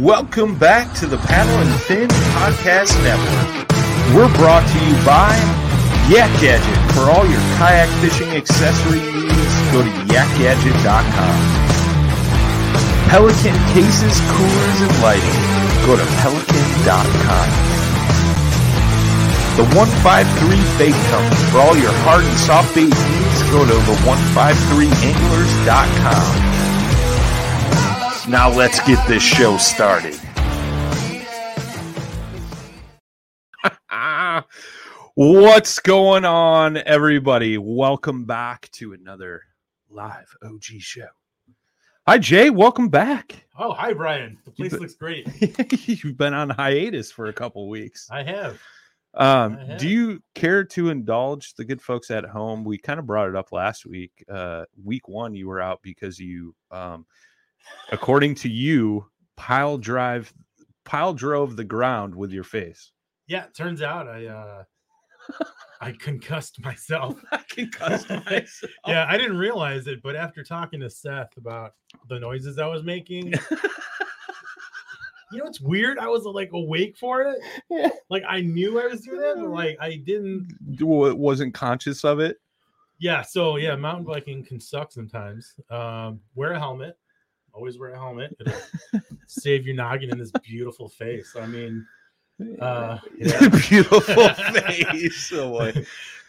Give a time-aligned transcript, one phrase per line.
[0.00, 2.08] Welcome back to the Paddle and Fin
[2.40, 3.68] Podcast Network.
[4.16, 5.36] We're brought to you by
[6.08, 6.72] Yak Gadget.
[6.96, 11.36] For all your kayak fishing accessory needs, go to yakgadget.com.
[13.12, 15.36] Pelican cases, coolers, and lighting.
[15.84, 17.48] Go to pelican.com.
[19.60, 20.00] The 153
[20.80, 21.44] Bait Company.
[21.52, 26.49] For all your hard and soft bait needs, go to the 153anglers.com.
[28.30, 30.14] Now let's get this show started.
[35.16, 37.58] What's going on, everybody?
[37.58, 39.42] Welcome back to another
[39.88, 41.08] live OG show.
[42.06, 42.50] Hi, Jay.
[42.50, 43.46] Welcome back.
[43.58, 44.38] Oh, hi, Brian.
[44.44, 45.26] The place been- looks great.
[45.88, 48.06] You've been on hiatus for a couple weeks.
[48.12, 48.60] I have.
[49.14, 49.80] Um, I have.
[49.80, 52.62] do you care to indulge the good folks at home?
[52.62, 54.24] We kind of brought it up last week.
[54.28, 57.06] Uh, week one, you were out because you, um,
[57.92, 60.32] according to you, pile drive,
[60.84, 62.92] pile drove the ground with your face.
[63.26, 64.64] Yeah, it turns out I uh
[65.80, 67.22] I concussed myself.
[67.32, 68.64] I can customize.
[68.86, 71.74] Yeah, I didn't realize it, but after talking to Seth about
[72.08, 73.32] the noises I was making,
[75.32, 75.98] you know it's weird?
[75.98, 77.38] I was like awake for it.
[77.70, 77.90] Yeah.
[78.08, 80.48] Like I knew I was doing that, but like I didn't
[80.80, 82.38] wasn't conscious of it.
[82.98, 85.54] yeah, so yeah, mountain biking can suck sometimes.
[85.70, 86.98] Um, wear a helmet.
[87.60, 88.34] Always wear a helmet.
[88.40, 91.36] It'll save your noggin in this beautiful face.
[91.38, 91.86] I mean,
[92.58, 93.48] Uh, yeah.
[93.68, 95.30] Beautiful face.
[95.34, 95.84] Oh, boy.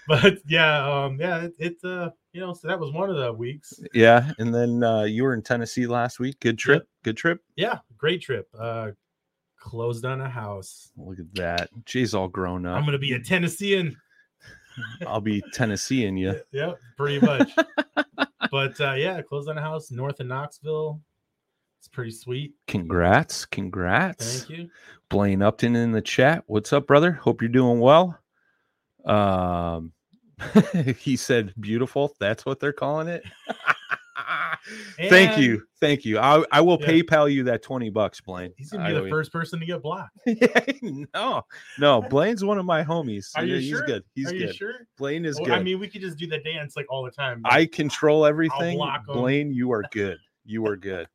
[0.09, 3.31] but yeah, um, yeah, it, it uh, you know, so that was one of the
[3.31, 3.79] weeks.
[3.93, 6.37] Yeah, and then uh, you were in Tennessee last week.
[6.41, 6.85] Good trip.
[7.05, 7.39] Good trip.
[7.55, 8.49] Yeah, great trip.
[8.59, 8.91] Uh,
[9.57, 10.91] closed on a house.
[10.97, 11.69] Look at that.
[11.85, 12.77] Jay's all grown up.
[12.77, 13.95] I'm gonna be a Tennessean.
[15.07, 16.41] I'll be Tennesseeing you.
[16.51, 17.49] Yeah, pretty much.
[18.51, 20.99] but uh, yeah, closed on a house north of Knoxville.
[21.81, 22.53] It's pretty sweet.
[22.67, 23.43] Congrats.
[23.45, 24.43] Congrats.
[24.45, 24.69] Thank you.
[25.09, 26.43] Blaine Upton in the chat.
[26.45, 27.11] What's up, brother?
[27.13, 28.19] Hope you're doing well.
[29.03, 29.91] Um
[30.99, 32.15] he said beautiful.
[32.19, 33.23] That's what they're calling it.
[35.09, 35.63] Thank you.
[35.79, 36.19] Thank you.
[36.19, 36.85] I, I will Yeah.
[36.89, 38.53] PayPal you that 20 bucks, Blaine.
[38.57, 39.09] He's gonna I be the owe you.
[39.09, 40.15] first person to get blocked.
[41.15, 41.41] no,
[41.79, 43.31] no, Blaine's one of my homies.
[43.35, 43.85] Are you Yeah, he's sure?
[43.87, 44.03] good.
[44.13, 44.55] He's Are you good.
[44.55, 44.73] sure?
[44.99, 45.55] Blaine is Well, good.
[45.55, 47.41] I mean, we could just do the dance like all the time.
[47.43, 48.79] I control everything.
[49.07, 50.19] Blaine, you are good.
[50.45, 51.07] You are good.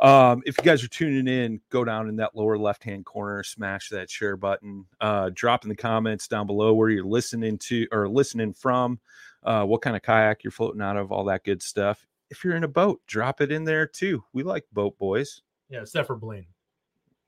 [0.00, 3.42] Um, if you guys are tuning in, go down in that lower left hand corner,
[3.42, 4.84] smash that share button.
[5.00, 8.98] Uh, drop in the comments down below where you're listening to or listening from,
[9.44, 12.06] uh, what kind of kayak you're floating out of, all that good stuff.
[12.30, 14.24] If you're in a boat, drop it in there too.
[14.32, 15.42] We like boat boys.
[15.68, 16.46] yeah, except for Blaine.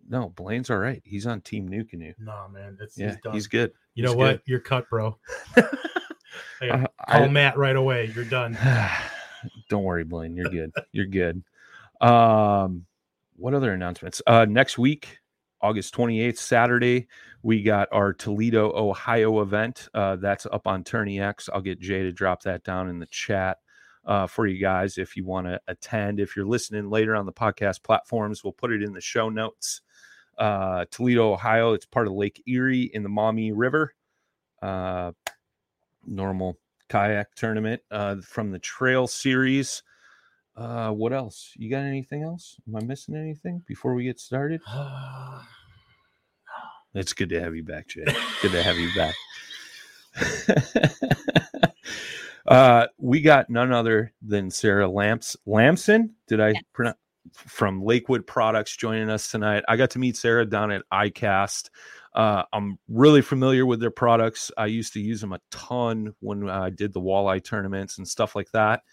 [0.09, 1.03] No, Blaine's all right.
[1.05, 2.15] He's on Team NuCanoe.
[2.19, 3.33] No, man, it's Yeah, he's done.
[3.35, 3.73] he's good.
[3.95, 4.31] You know he's what?
[4.33, 4.41] good.
[4.47, 5.19] You're cut, bro.
[6.61, 8.13] Hey, Uh, call I- Matt right away.
[8.15, 8.59] You're done.
[9.71, 10.37] Don't worry, Blaine.
[10.37, 10.73] You're good.
[10.93, 11.43] You're good.
[12.01, 12.87] Um,
[13.37, 14.23] what other announcements?
[14.27, 15.19] Uh, next week,
[15.61, 17.09] August 28th, Saturday,
[17.43, 19.89] we got our Toledo, Ohio event.
[19.95, 21.49] Uh, that's up on Tourney X.
[21.53, 23.59] I'll get Jay to drop that down in the chat
[24.05, 26.21] uh, for you guys if you want to attend.
[26.21, 29.83] If you're listening later on the podcast platforms, we'll put it in the show notes.
[30.39, 31.73] Uh, Toledo, Ohio.
[31.73, 33.95] It's part of Lake Erie in the Maumee River.
[34.63, 35.13] Uh,
[36.07, 36.59] normal
[36.89, 39.83] kayak tournament uh, from the Trail Series.
[40.57, 41.53] Uh, what else?
[41.57, 42.57] You got anything else?
[42.67, 44.61] Am I missing anything before we get started?
[46.95, 48.07] It's good to have you back, Jay.
[48.41, 49.15] Good to have you back.
[52.47, 56.15] uh, we got none other than Sarah Lamps Lamson.
[56.27, 56.63] Did I Yes.
[56.73, 56.97] pronounce
[57.35, 59.63] from Lakewood Products joining us tonight?
[59.69, 61.69] I got to meet Sarah down at ICAST.
[62.15, 64.51] Uh, I'm really familiar with their products.
[64.57, 68.35] I used to use them a ton when I did the walleye tournaments and stuff
[68.35, 68.85] like that.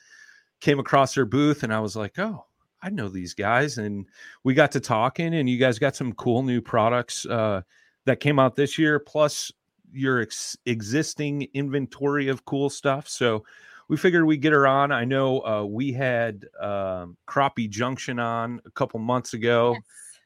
[0.63, 2.45] Came across their booth and I was like, oh,
[2.81, 3.77] I know these guys.
[3.77, 4.05] And
[4.45, 7.63] we got to talking, and you guys got some cool new products uh,
[8.05, 9.51] that came out this year, plus
[9.91, 13.09] your ex- existing inventory of cool stuff.
[13.09, 13.43] So
[13.89, 14.93] we figured we'd get her on.
[14.93, 19.75] I know uh, we had um, Crappie Junction on a couple months ago.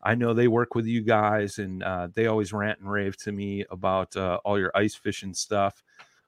[0.04, 3.32] I know they work with you guys, and uh, they always rant and rave to
[3.32, 5.84] me about uh, all your ice fishing stuff.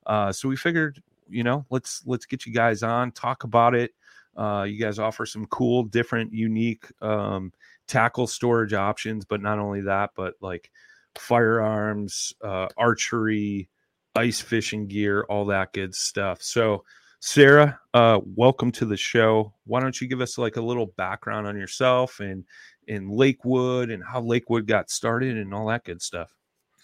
[0.07, 3.91] Uh, so we figured, you know, let's let's get you guys on, talk about it.
[4.39, 7.51] Uh, you guys offer some cool, different, unique um,
[7.89, 10.71] tackle storage options, but not only that, but like
[11.17, 13.69] firearms, uh, archery,
[14.15, 16.41] ice fishing gear, all that good stuff.
[16.41, 16.85] So,
[17.19, 19.53] Sarah, uh, welcome to the show.
[19.65, 22.45] Why don't you give us like a little background on yourself and
[22.87, 26.33] in Lakewood and how Lakewood got started and all that good stuff?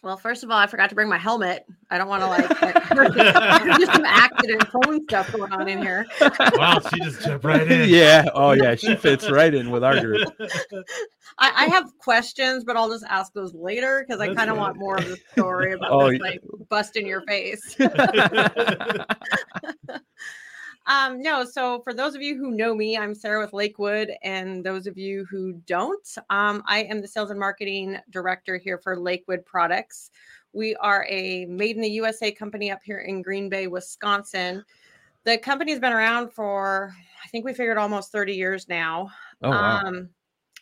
[0.06, 1.66] Well, first of all, I forgot to bring my helmet.
[1.90, 2.48] I don't want to like
[3.80, 6.06] just some accident phone stuff going on in here.
[6.54, 7.90] Wow, she just jumped right in.
[7.90, 8.26] yeah.
[8.36, 10.30] Oh yeah, she fits right in with our group.
[11.40, 14.78] I, I have questions, but I'll just ask those later because I kind of want
[14.78, 17.76] more of the story about Oh, this like bust in your face.
[20.88, 24.64] Um, no, so for those of you who know me, I'm Sarah with Lakewood, and
[24.64, 28.96] those of you who don't, um, I am the sales and marketing director here for
[28.96, 30.12] Lakewood Products.
[30.54, 34.64] We are a made in the USA company up here in Green Bay, Wisconsin.
[35.24, 36.94] The company's been around for,
[37.24, 39.10] I think we figured almost 30 years now.
[39.42, 39.80] Oh wow.
[39.80, 40.10] Um,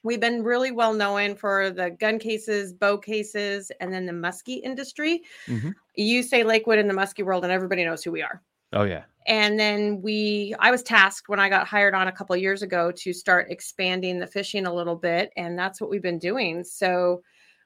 [0.04, 4.62] we've been really well known for the gun cases, bow cases, and then the muskie
[4.64, 5.24] industry.
[5.48, 5.74] Mhm.
[5.96, 8.42] You say Lakewood in the muskie world, and everybody knows who we are
[8.74, 9.04] Oh yeah.
[9.28, 12.92] and then we i was tasked when i got hired on a couple years ago
[12.92, 17.22] to start expanding the fishing a little bit and that's what we've been doing so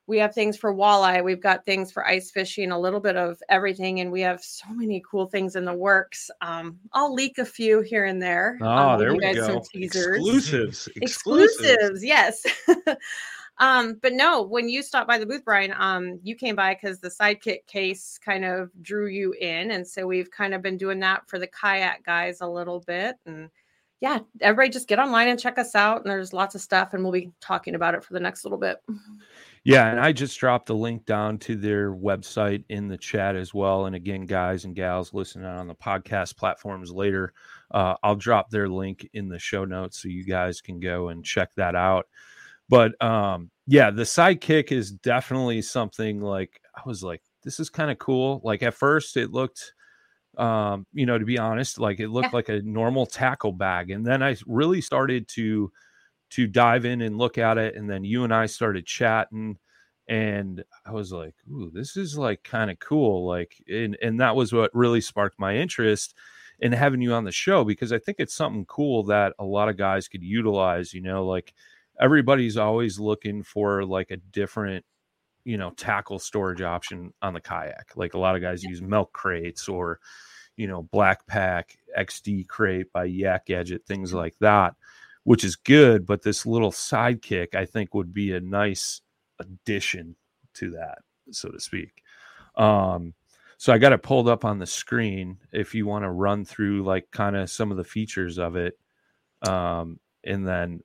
[0.05, 3.37] we have things for walleye we've got things for ice fishing a little bit of
[3.49, 7.45] everything and we have so many cool things in the works um, i'll leak a
[7.45, 9.61] few here and there Oh, I'll there we go.
[9.73, 10.89] teasers Exclusives.
[10.97, 12.45] exclusives yes
[13.59, 16.99] um but no when you stopped by the booth brian um you came by because
[16.99, 20.99] the sidekick case kind of drew you in and so we've kind of been doing
[20.99, 23.49] that for the kayak guys a little bit and
[23.99, 27.03] yeah everybody just get online and check us out and there's lots of stuff and
[27.03, 28.77] we'll be talking about it for the next little bit
[29.67, 33.53] Yeah, and I just dropped the link down to their website in the chat as
[33.53, 33.85] well.
[33.85, 37.33] And again, guys and gals listening on the podcast platforms later,
[37.71, 41.21] uh, I'll drop their link in the show notes so you guys can go and
[41.21, 42.07] check that out.
[42.69, 47.91] But um, yeah, the sidekick is definitely something like I was like, this is kind
[47.91, 48.41] of cool.
[48.43, 49.73] Like at first, it looked,
[50.37, 52.33] um, you know, to be honest, like it looked Yeah.
[52.33, 55.71] like a normal tackle bag, and then I really started to
[56.31, 57.75] to dive in and look at it.
[57.75, 59.57] And then you and I started chatting,
[60.07, 64.35] and I was like, "Ooh, this is like kind of cool." Like, and and that
[64.35, 66.15] was what really sparked my interest
[66.59, 69.69] in having you on the show because I think it's something cool that a lot
[69.69, 70.93] of guys could utilize.
[70.93, 71.53] You know, like
[71.99, 74.85] everybody's always looking for like a different
[75.45, 77.91] you know tackle storage option on the kayak.
[77.95, 79.99] Like a lot of guys use milk crates or
[80.57, 84.73] you know black pack xd crate by yak gadget things like that
[85.23, 89.01] which is good but this little sidekick i think would be a nice
[89.39, 90.15] addition
[90.53, 90.97] to that
[91.31, 92.01] so to speak.
[92.55, 93.13] Um
[93.57, 96.83] so i got it pulled up on the screen if you want to run through
[96.83, 98.77] like kind of some of the features of it
[99.47, 100.81] um and then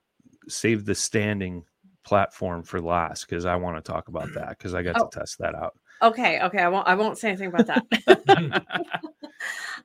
[0.49, 1.65] save the standing
[2.05, 5.06] platform for last because i want to talk about that because i got Oh.
[5.09, 8.65] to test that out okay okay i won't i won't say anything about that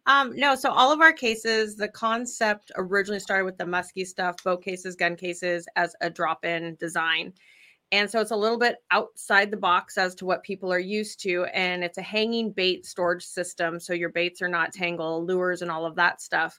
[0.05, 4.41] Um, no, so all of our cases, the concept originally started with the muskie stuff,
[4.41, 7.33] boat cases, gun cases as a drop-in design.
[7.91, 11.19] And so it's a little bit outside the box as to what people are used
[11.23, 11.45] to.
[11.53, 13.81] And it's a hanging bait storage system.
[13.81, 16.57] So your baits are not tangled, lures, and all of that stuff.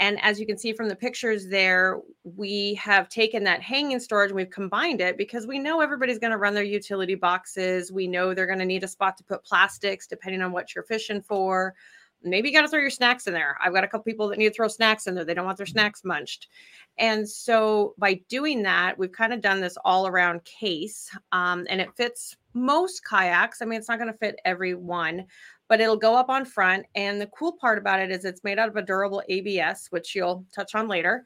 [0.00, 4.30] And as you can see from the pictures there, we have taken that hanging storage
[4.30, 7.92] and we've combined it because we know everybody's going to run their utility boxes.
[7.92, 10.84] We know they're going to need a spot to put plastics depending on what you're
[10.84, 11.74] fishing for
[12.22, 13.56] maybe you got to throw your snacks in there.
[13.62, 15.24] I've got a couple people that need to throw snacks in there.
[15.24, 16.48] They don't want their snacks munched.
[16.98, 21.80] And so by doing that, we've kind of done this all around case um, and
[21.80, 23.62] it fits most kayaks.
[23.62, 25.24] I mean, it's not going to fit every one,
[25.68, 26.84] but it'll go up on front.
[26.94, 30.14] And the cool part about it is it's made out of a durable ABS, which
[30.14, 31.24] you'll touch on later.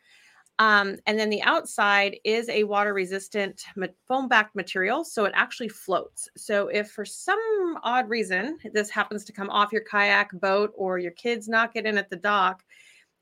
[0.59, 3.65] Um, and then the outside is a water resistant
[4.07, 5.05] foam backed material.
[5.05, 6.29] So it actually floats.
[6.37, 10.99] So if for some odd reason this happens to come off your kayak boat or
[10.99, 12.63] your kids knock it in at the dock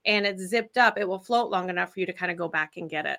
[0.04, 2.48] and it's zipped up, it will float long enough for you to kind of go
[2.48, 3.18] back and get it.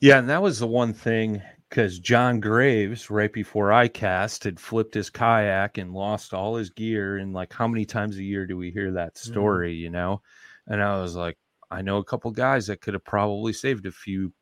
[0.00, 4.94] Yeah, and that was the one thing because John Graves, right before ICAST, had flipped
[4.94, 7.16] his kayak and lost all his gear.
[7.18, 9.26] And like, how many times a year do we hear that Mm-hmm.
[9.30, 9.74] story?
[9.74, 10.22] You know,
[10.66, 11.38] and I was like,
[11.74, 14.32] I know a couple guys that could have probably saved a few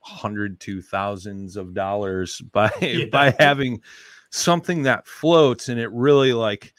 [0.00, 3.06] hundred to thousands of dollars by Yeah.
[3.12, 3.80] by having
[4.30, 6.74] something that floats and it really like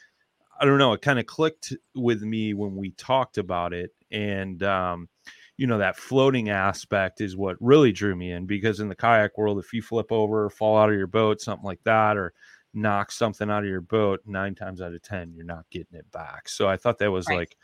[0.59, 3.91] I don't know, it kind of clicked with me when we talked about it.
[4.11, 5.09] And um,
[5.57, 9.37] you know, that floating aspect is what really drew me in because in the kayak
[9.37, 12.33] world, if you flip over, fall out of your boat, something like that, or
[12.73, 16.09] knock something out of your boat, nine times out of ten, you're not getting it
[16.11, 16.47] back.
[16.49, 17.39] So I thought that was Right.
[17.39, 17.57] like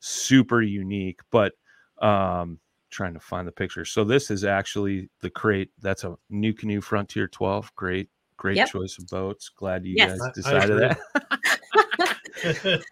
[0.00, 1.54] super unique, but
[2.00, 2.58] um
[2.90, 3.84] trying to find the picture.
[3.84, 5.70] So this is actually the crate.
[5.80, 7.72] That's a NuCanoe Frontier 12.
[7.76, 8.68] Great, great Yep.
[8.68, 9.48] choice of boats.
[9.48, 10.18] Glad you Yes.
[10.18, 10.32] guys I- I
[10.66, 10.98] decided that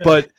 [0.05, 0.31] but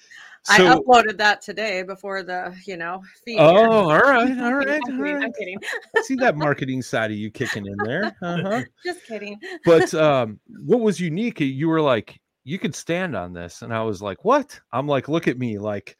[0.43, 3.37] so, I uploaded that today before the, you know, feed.
[3.39, 4.05] Oh, here.
[4.05, 5.59] all right, all I'm right, kidding, all I'm kidding.
[6.03, 8.15] See that marketing side of you kicking in there.
[8.21, 8.61] Uh-huh.
[8.85, 9.37] Just kidding.
[9.65, 13.61] But um, what was unique, you were like, you could stand on this.
[13.63, 14.59] And I was like, what?
[14.71, 15.97] I'm like, look at me, like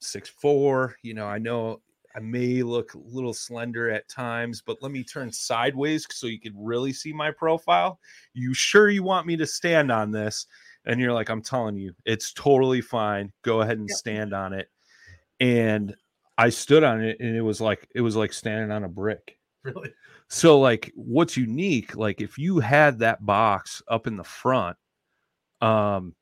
[0.00, 0.96] six four.
[1.02, 1.80] You know, I know
[2.14, 6.40] I may look a little slender at times, but let me turn sideways so you
[6.40, 7.98] can really see my profile.
[8.34, 10.46] You sure you want me to stand on this?
[10.84, 13.32] And you're like, I'm telling you, it's totally fine.
[13.42, 14.68] Go ahead and stand on it.
[15.40, 15.94] And
[16.36, 19.38] I stood on it and it was like it was like standing on a brick.
[19.62, 19.92] Really?
[20.28, 24.76] So like what's unique, like if you had that box up in the front
[25.60, 26.14] um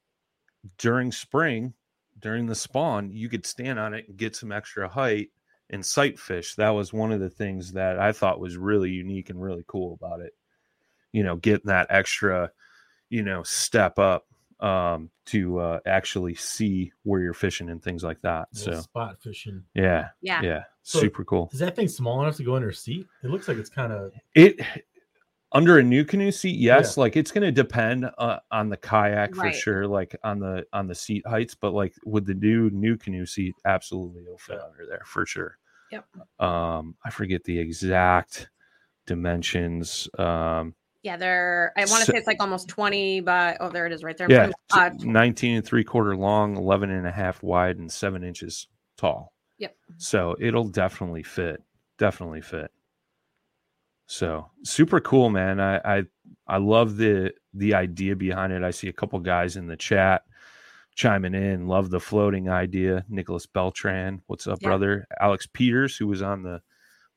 [0.76, 1.72] during spring,
[2.18, 5.30] during the spawn, you could stand on it and get some extra height
[5.70, 6.54] and sight fish.
[6.56, 9.94] That was one of the things that I thought was really unique and really cool
[9.94, 10.34] about it.
[11.12, 12.50] You know, getting that extra,
[13.08, 14.26] you know, step up
[14.60, 18.48] um to uh actually see where you're fishing and things like that.
[18.52, 19.64] Little So spot fishing.
[19.74, 20.42] yeah, Yeah.
[20.42, 21.48] yeah, So- super cool.
[21.52, 23.06] Is that thing small enough to go under a seat?
[23.24, 24.60] It looks like it's kind of It
[25.52, 26.96] under a NuCanoe seat, yes.
[26.96, 30.86] Like it's going to depend uh, on the kayak for sure, like on the on
[30.86, 31.54] the seat heights.
[31.54, 34.66] But like with the new NuCanoe seat, absolutely it'll fit Yeah.
[34.70, 35.58] under there for sure.
[35.90, 36.06] Yep.
[36.38, 38.48] Um, I forget the exact
[39.06, 40.08] dimensions.
[40.18, 43.86] Um, Yeah, they're, I want to So- say it's like almost 20 by, oh, there
[43.86, 44.30] it is right there.
[44.30, 47.78] yeah, front of- t- uh, 19 and three quarter long, 11 and a half wide,
[47.78, 49.32] and seven inches tall.
[49.58, 49.74] Yep.
[49.96, 51.62] So it'll definitely fit.
[51.98, 52.70] Definitely fit.
[54.10, 55.60] So super cool, man.
[55.60, 56.02] I I,
[56.48, 58.64] I love the the idea behind it.
[58.64, 60.24] I see a couple guys in the chat
[60.96, 61.68] chiming in.
[61.68, 63.04] Love the floating idea.
[63.08, 64.68] Nicholas Beltran, what's up, Yeah.
[64.70, 65.06] brother?
[65.20, 66.60] Alex Peters, who was on the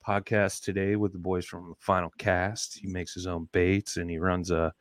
[0.07, 2.77] podcast today with the boys from the Final Cast.
[2.77, 4.71] He makes his own baits and he runs a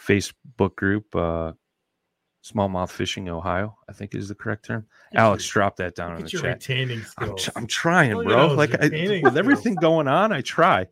[0.00, 1.52] Facebook group, uh,
[2.42, 4.86] Smallmouth Fishing Ohio, I think is the correct term.
[5.14, 6.44] Alex, drop that down in the chat.
[6.44, 8.54] retaining I'm, I'm trying, bro.
[8.54, 10.86] Like I, with everything going on, I try.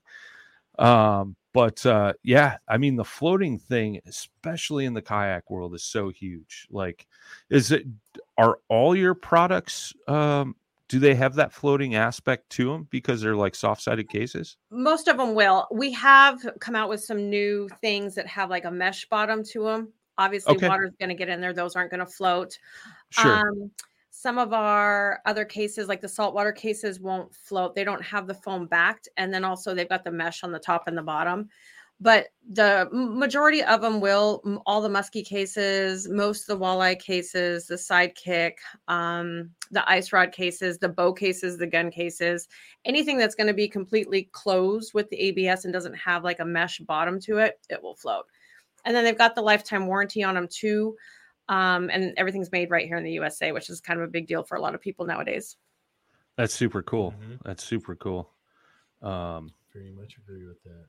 [0.78, 5.82] Um, but uh, yeah, I mean the floating thing, especially in the kayak world, is
[5.82, 6.66] so huge.
[6.70, 7.06] Like,
[7.48, 7.86] is it
[8.36, 9.94] are all your products?
[10.06, 10.54] Um,
[10.88, 14.56] do they have that floating aspect to them because they're like soft-sided cases?
[14.70, 15.66] most of them will.
[15.72, 19.64] We have come out with some new things that have like a mesh bottom to
[19.64, 19.92] them.
[20.18, 20.68] Obviously, Okay.
[20.68, 21.52] water's going to get in there.
[21.52, 22.58] Those aren't going to float.
[23.10, 23.48] Sure.
[23.48, 23.70] Um,
[24.18, 27.74] some of our other cases, like the saltwater cases, won't float.
[27.74, 30.58] They don't have the foam backed, and then also they've got the mesh on the
[30.58, 31.50] top and the bottom.
[32.00, 34.42] But the majority of them will.
[34.64, 38.52] All the musky cases, most of the walleye cases, the sidekick,
[38.88, 42.48] um, the ice rod cases, the bow cases, the gun cases,
[42.86, 46.44] anything that's going to be completely closed with the ABS and doesn't have like a
[46.44, 48.24] mesh bottom to it, it will float.
[48.86, 50.96] And then they've got the lifetime warranty on them too
[51.48, 54.26] um, and everything's made right here in the USA, which is kind of a big
[54.26, 55.56] deal for a lot of people nowadays.
[56.36, 57.12] That's super cool.
[57.12, 57.38] Mhm.
[57.44, 58.30] That's super cool.
[59.02, 60.86] Um, Pretty much agree with that.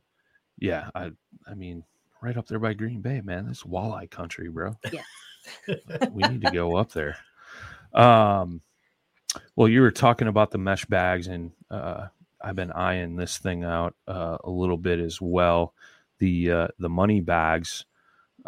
[0.57, 1.11] yeah, I
[1.45, 1.83] I mean,
[2.21, 3.47] right up there by Green Bay, man.
[3.47, 4.75] This walleye country, bro.
[4.91, 5.05] Yes.
[6.11, 7.17] we need to go up there.
[7.93, 8.61] Um,
[9.55, 12.07] well, you were talking about the mesh bags, and uh,
[12.41, 15.73] I've been eyeing this thing out uh, a little bit as well.
[16.19, 17.85] The uh, the money bags,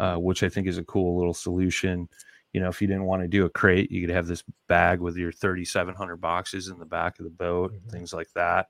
[0.00, 2.08] uh, which I think is a cool little solution.
[2.54, 5.00] You know, if you didn't want to do a crate, you could have this bag
[5.00, 7.90] with your 3,700 boxes in the back of the boat, Mhm.
[7.92, 8.68] things like that.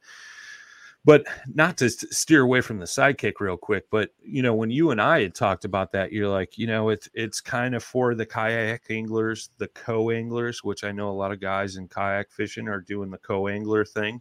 [1.05, 4.91] But not to steer away from the sidekick real quick, but you know, when you
[4.91, 8.15] and I had talked about that, you're like, you know, it's it's kind of for
[8.15, 12.69] the kayak anglers, the co-anglers, which I know a lot of guys in kayak fishing
[12.69, 14.21] are doing the co-angler thing.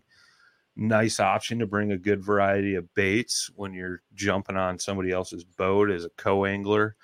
[0.80, 5.44] Nice option to bring a good variety of baits when you're jumping on somebody else's
[5.44, 6.96] boat as a co-angler.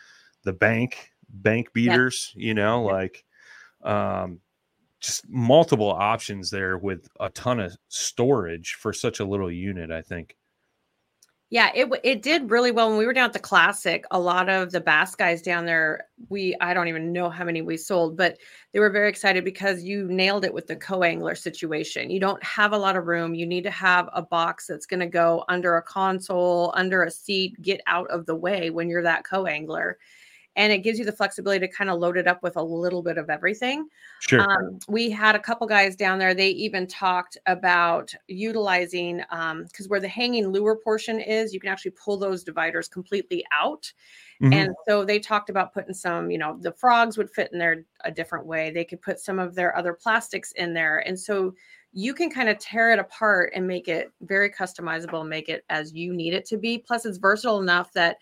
[0.44, 2.94] The bank, bank beaters, you know, Yep.
[2.94, 3.26] like
[3.84, 4.40] um
[5.02, 10.02] just multiple options there with a ton of storage for such a little unit, I
[10.02, 10.38] think.
[11.52, 14.04] Yeah, it it did really well when we were down at the classic.
[14.12, 17.62] A lot of the bass guys down there, we I don't even know how many
[17.62, 18.38] we sold, but
[18.74, 22.10] they were very excited because you nailed it with the co-angler situation.
[22.10, 23.36] You don't have a lot of room.
[23.36, 27.12] You need to have a box that's going to go under a console, under a
[27.12, 29.98] seat, get out of the way when you're that co-angler.
[30.56, 33.02] And it gives you the flexibility to kind of load it up with a little
[33.02, 33.90] bit of everything.
[34.22, 34.40] Sure.
[34.40, 36.34] Um, we had a couple guys down there.
[36.34, 41.92] They even talked about utilizing because where the hanging lure portion is, you can actually
[41.92, 43.92] pull those dividers completely out.
[44.42, 44.54] Mhm.
[44.54, 47.86] And so they talked about putting some, you know, the frogs would fit in there
[48.06, 48.72] a different way.
[48.72, 51.00] They could put some of their other plastics in there.
[51.00, 51.54] And so
[51.94, 55.94] you can kind of tear it apart and make it very customizable, make it as
[55.94, 56.78] you need it to be.
[56.78, 58.18] Plus, it's versatile enough that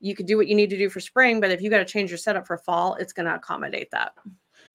[0.00, 1.84] you could do what you need to do for spring, but if you got to
[1.84, 4.12] change your setup for fall, it's going to accommodate that.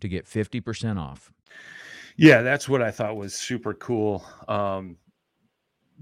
[0.00, 1.32] to get 50% off.
[2.16, 4.24] Yeah, that's what I thought was super cool.
[4.48, 4.96] Um,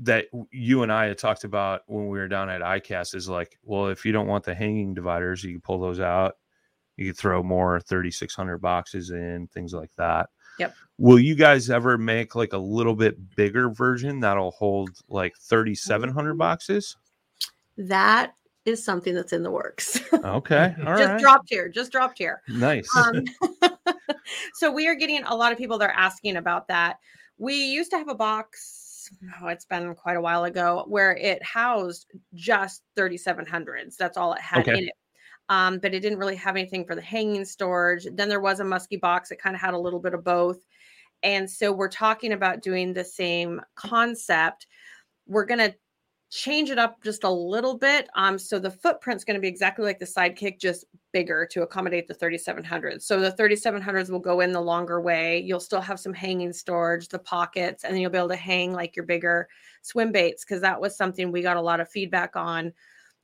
[0.01, 3.59] that you and I had talked about when we were down at ICAST is like,
[3.65, 6.37] well, if you don't want the hanging dividers, you can pull those out.
[6.97, 10.31] You could throw more 3600 boxes in, things like that.
[10.59, 10.75] Yep.
[10.99, 16.35] Will you guys ever make like a little bit bigger version that'll hold like 3700
[16.35, 16.97] boxes?
[17.77, 20.01] That is something that's in the works.
[20.13, 20.75] Okay.
[20.87, 21.21] All just right.
[21.21, 21.69] dropped here.
[21.69, 22.43] Just dropped here.
[22.49, 22.89] Nice.
[22.97, 23.25] Um,
[24.55, 26.99] so we are getting a lot of people that are asking about that.
[27.39, 29.11] We used to have a box.
[29.41, 33.97] Oh, it's been quite a while ago where it housed just 3700s.
[33.97, 34.79] That's all it had Okay.
[34.79, 34.95] in it.
[35.49, 38.07] Um, but it didn't really have anything for the hanging storage.
[38.13, 40.59] Then there was a musky box that kind of had a little bit of both.
[41.23, 44.67] And so we're talking about doing the same concept.
[45.27, 45.75] We're going to
[46.31, 48.09] change it up just a little bit.
[48.15, 52.07] Um, so the footprint's going to be exactly like the sidekick, just bigger to accommodate
[52.09, 53.03] the 3700s.
[53.03, 55.41] So the 3700s will go in the longer way.
[55.41, 58.73] You'll still have some hanging storage, the pockets, and then you'll be able to hang
[58.73, 59.49] like your bigger
[59.83, 62.73] swim baits because that was something we got a lot of feedback on.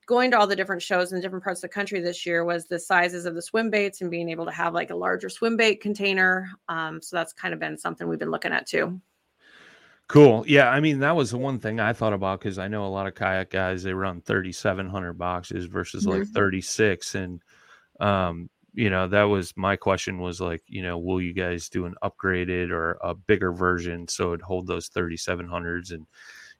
[0.07, 2.67] Going to all the different shows in different parts of the country this year was
[2.67, 5.57] the sizes of the swim baits and being able to have like a larger swim
[5.57, 6.50] bait container.
[6.69, 9.00] Um, so that's kind of been something we've been looking at too.
[10.07, 10.45] Cool.
[10.47, 12.88] Yeah, I mean that was the one thing I thought about because I know a
[12.88, 16.35] lot of kayak guys they run thirty seven hundred boxes versus like Mhm.
[16.35, 17.41] thirty six, and
[18.00, 21.87] um, you know that was my question was like, you know, will you guys do
[21.87, 26.07] an upgraded or a bigger version so it hold those thirty seven hundreds, and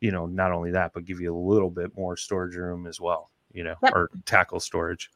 [0.01, 3.01] you know, not only that, but give you a little bit more storage room as
[3.01, 3.93] well, you know, Yep.
[3.95, 5.11] or tackle storage.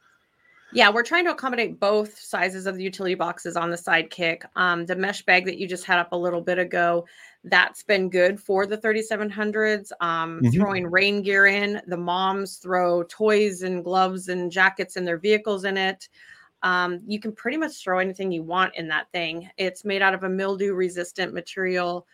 [0.71, 4.43] Yeah, we're trying to accommodate both sizes of the utility boxes on the sidekick.
[4.55, 7.07] Um, the mesh bag that you just had up a little bit ago,
[7.43, 9.91] that's been good for the 3700s.
[9.99, 10.53] Um, Mhm.
[10.53, 15.63] Throwing rain gear in, the moms throw toys and gloves and jackets in their vehicles
[15.65, 16.07] in it.
[16.61, 19.49] Um, you can pretty much throw anything you want in that thing.
[19.57, 22.05] It's made out of a mildew resistant material.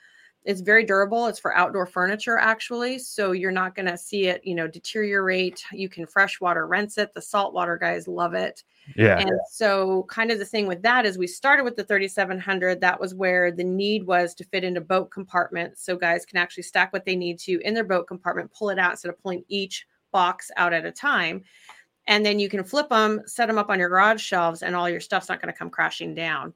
[0.46, 1.26] It's very durable.
[1.26, 3.00] It's for outdoor furniture, actually.
[3.00, 5.64] So you're not going to see it, you know, deteriorate.
[5.72, 7.14] You can freshwater rinse it.
[7.14, 8.64] The saltwater guys love it.
[8.96, 9.18] Yeah.
[9.18, 12.80] And so, kind of the thing with that is we started with the 3700.
[12.80, 15.84] That was where the need was to fit into boat compartments.
[15.84, 18.78] So, guys can actually stack what they need to in their boat compartment, pull it
[18.78, 21.44] out instead of pulling each box out at a time.
[22.08, 24.88] And then you can flip them, set them up on your garage shelves, and all
[24.88, 26.54] your stuff's not going to come crashing down.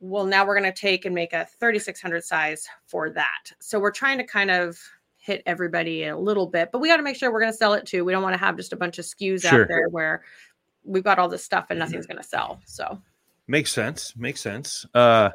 [0.00, 3.52] Well, now we're going to take and make a 3600 size for that.
[3.60, 4.78] So, we're trying to kind of
[5.16, 7.74] hit everybody a little bit, but we got to make sure we're going to sell
[7.74, 8.04] it too.
[8.04, 9.62] We don't want to have just a bunch of SKUs Sure.
[9.62, 10.22] out there where
[10.84, 12.60] we've got all this stuff and nothing's going to sell.
[12.64, 13.00] So,
[13.48, 14.14] Makes sense.
[14.14, 14.84] Makes sense.
[14.94, 15.30] Uh,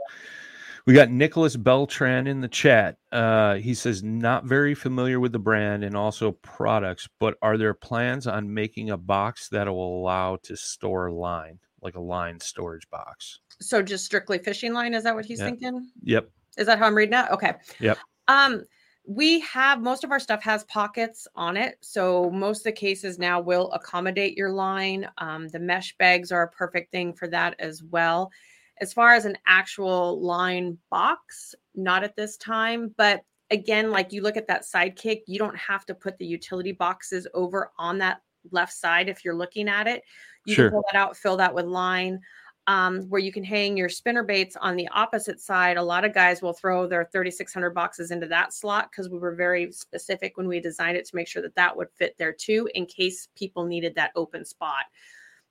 [0.85, 2.97] we got Nicholas Beltran in the chat.
[3.11, 7.73] Uh, he says, not very familiar with the brand and also products, but are there
[7.73, 12.87] plans on making a box that will allow to store line, like a line storage
[12.91, 13.39] box?
[13.63, 14.93] So just strictly fishing line.
[14.93, 15.45] Is that what he's Yeah.
[15.45, 15.91] thinking?
[16.03, 16.29] Yep.
[16.57, 17.31] Is that how I'm reading it?
[17.31, 17.53] Okay.
[17.79, 17.97] Yep.
[18.27, 18.63] Um,
[19.05, 21.77] we have most of our stuff has pockets on it.
[21.81, 25.09] So most of the cases now will accommodate your line.
[25.17, 28.31] Um, the mesh bags are a perfect thing for that as well.
[28.79, 33.21] As far as an actual line box, not at this time, but
[33.51, 37.27] again, like you look at that sidekick, you don't have to put the utility boxes
[37.33, 38.21] over on that
[38.51, 40.03] left side if you're looking at it.
[40.45, 40.65] You Sure.
[40.65, 42.19] can pull that out, fill that with line
[42.67, 45.77] um, where you can hang your spinner baits on the opposite side.
[45.77, 49.35] A lot of guys will throw their 3600 boxes into that slot because we were
[49.35, 52.69] very specific when we designed it to make sure that that would fit there too,
[52.73, 54.85] in case people needed that open spot.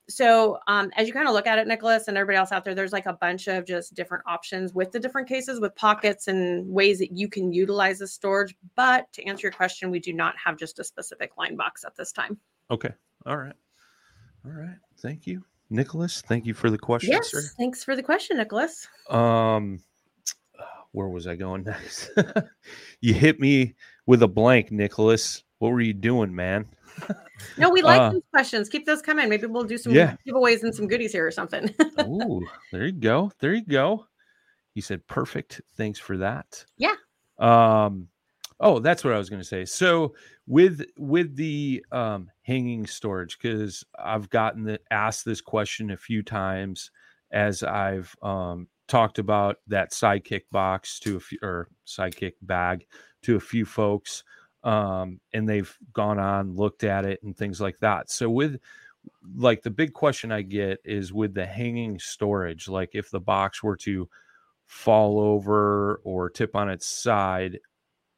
[0.08, 2.74] So, um, as you kind of look at it, Nicholas, and everybody else out there,
[2.74, 6.68] there's like a bunch of just different options with the different cases with pockets and
[6.68, 8.54] ways that you can utilize the storage.
[8.74, 11.94] But to answer your question, we do not have just a specific line box at
[11.96, 12.36] this time.
[12.70, 12.90] Okay.
[13.26, 13.54] All right.
[14.44, 14.76] All right.
[14.98, 16.22] Thank you, Nicholas.
[16.22, 17.30] Thank you for the question, Yes.
[17.30, 17.42] sir.
[17.58, 18.86] Thanks for the question, Nicholas.
[19.10, 19.80] Um,
[20.92, 22.10] where was I going next?
[23.00, 23.74] you hit me
[24.06, 25.42] with a blank, Nicholas.
[25.58, 26.66] What were you doing, man?
[27.58, 28.68] No, we like Uh, these questions.
[28.68, 29.28] Keep those coming.
[29.28, 30.14] Maybe we'll do some Yeah.
[30.26, 31.74] giveaways and some goodies here or something.
[32.00, 33.32] Ooh, there you go.
[33.40, 34.06] There you go.
[34.74, 35.60] He said, perfect.
[35.76, 36.64] Thanks for that.
[36.78, 36.94] Yeah.
[37.40, 38.06] Um,
[38.60, 39.64] oh, that's what I was going to say.
[39.64, 40.14] So
[40.46, 46.22] with with the um, hanging storage, because I've gotten the, asked this question a few
[46.22, 46.90] times
[47.30, 52.84] as I've um, talked about that sidekick box to a few or sidekick bag
[53.22, 54.24] to a few folks,
[54.64, 58.10] um, and they've gone on looked at it and things like that.
[58.10, 58.58] So with
[59.36, 63.62] like the big question I get is with the hanging storage, like if the box
[63.62, 64.08] were to
[64.66, 67.58] fall over or tip on its side,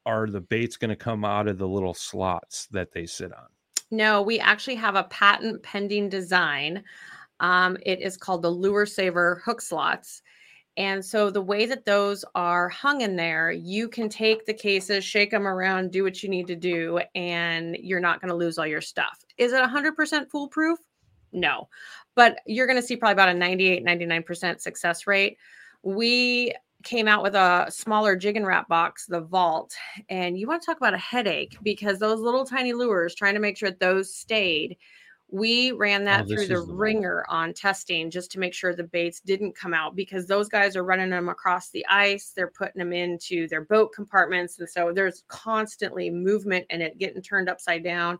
[0.05, 3.47] are the baits going to come out of the little slots that they sit on?
[3.91, 6.83] No, we actually have a patent pending design.
[7.39, 10.21] Um, it is called the Lure Saver hook slots.
[10.77, 15.05] And so the way that those are hung in there, you can take the cases,
[15.05, 18.57] shake them around, do what you need to do, and you're not going to lose
[18.57, 19.23] all your stuff.
[19.37, 20.79] Is it 100% foolproof?
[21.31, 21.69] No.
[22.13, 25.37] But you're going to see probably about a 98, 99% success rate.
[25.83, 26.53] We
[26.85, 29.75] came out with a smaller jig and wrap box, the Vault,
[30.07, 33.41] and you want to talk about a headache because those little tiny lures, trying to
[33.41, 34.77] make sure that those stayed,
[35.29, 38.83] we ran that Oh, through the, the ringer on testing just to make sure the
[38.83, 42.31] baits didn't come out because those guys are running them across the ice.
[42.35, 44.59] They're putting them into their boat compartments.
[44.59, 48.19] And so there's constantly movement and it getting turned upside down.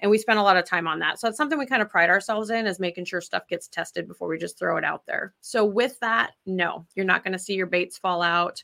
[0.00, 1.20] And we spent a lot of time on that.
[1.20, 4.08] So it's something we kind of pride ourselves in is making sure stuff gets tested
[4.08, 5.34] before we just throw it out there.
[5.40, 8.62] So with that, no, you're not going to see your baits fall out.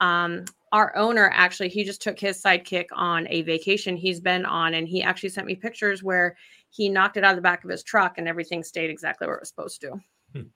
[0.00, 4.74] Um, our owner actually, he just took his sidekick on a vacation he's been on,
[4.74, 6.36] and he actually sent me pictures where
[6.70, 9.36] he knocked it out of the back of his truck and everything stayed exactly where
[9.36, 9.92] it was supposed to.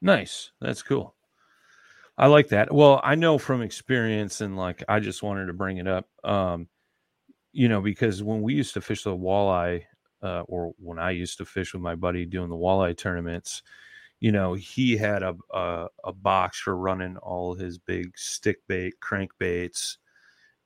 [0.02, 0.50] Nice.
[0.60, 1.14] That's cool.
[2.18, 2.72] I like that.
[2.72, 6.06] Well, I know from experience, and like I just wanted to bring it up.
[6.22, 6.68] Um,
[7.52, 9.84] you know, because when we used to fish the walleye,
[10.22, 13.62] uh, or when I used to fish with my buddy doing the walleye tournaments,
[14.20, 18.94] you know, he had a a, a box for running all his big stick bait,
[19.00, 19.96] crankbaits.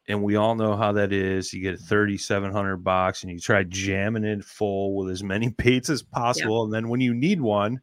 [0.07, 1.53] And we all know how that is.
[1.53, 5.89] You get a 3700 box and you try jamming it full with as many baits
[5.89, 6.65] as possible.
[6.65, 7.81] And then when you need one,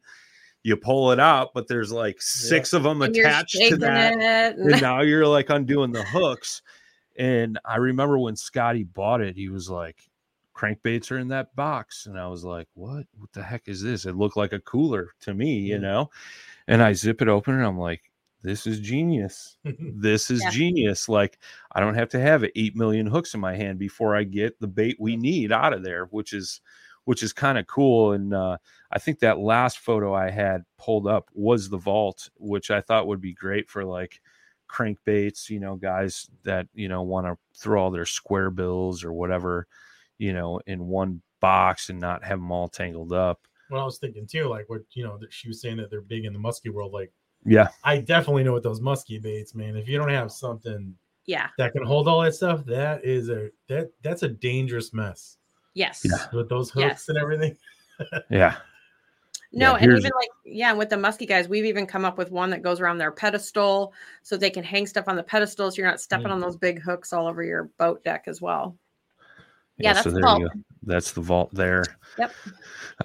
[0.62, 4.80] you pull it out, but there's like six of them And attached to that and
[4.80, 6.62] now you're like undoing the hooks.
[7.18, 9.96] And I remember when Scotty bought it, he was like,
[10.62, 12.06] crankbaits are in that box.
[12.06, 13.06] And I was like, what?
[13.18, 14.06] What the heck is this?
[14.06, 16.10] It looked like a cooler to me, you know?
[16.68, 18.02] And I zip it open and I'm like,
[18.42, 19.58] this is genius.
[19.94, 20.50] This is Yeah.
[20.50, 21.08] genius.
[21.08, 21.38] Like,
[21.72, 24.66] I don't have to have 8 million hooks in my hand before I get the
[24.68, 26.60] bait we need out of there, which is
[27.04, 28.12] which is kind of cool.
[28.12, 28.58] And uh,
[28.92, 33.06] I think that last photo I had pulled up was the vault, which I thought
[33.08, 34.20] would be great for like
[34.68, 39.12] crankbaits, you know, guys that, you know, want to throw all their square bills or
[39.12, 39.66] whatever,
[40.22, 43.40] you know, in one box and not have them all tangled up.
[43.70, 46.00] Well, I was thinking too, like what you know, that she was saying that they're
[46.00, 46.92] big in the musky world.
[46.92, 47.12] Like
[47.44, 47.68] Yeah.
[47.82, 49.74] I definitely know what those musky baits, man.
[49.76, 50.94] If you don't have something
[51.26, 51.48] yeah.
[51.58, 55.38] that can hold all that stuff, that is a that that's a dangerous mess
[55.74, 56.02] Yes.
[56.04, 56.26] Yeah.
[56.32, 57.08] with those hooks Yes.
[57.08, 57.56] and everything.
[58.30, 58.56] Yeah.
[59.54, 62.16] No, Yeah, and even like yeah, and with the musky guys, we've even come up
[62.18, 65.70] with one that goes around their pedestal, so they can hang stuff on the pedestal,
[65.70, 66.32] so you're not stepping Mm.
[66.32, 68.76] on those big hooks all over your boat deck as well.
[69.82, 70.40] Yeah, that's so the there vault.
[70.40, 70.54] you go.
[70.84, 71.84] That's the vault there.
[72.18, 72.32] Yep.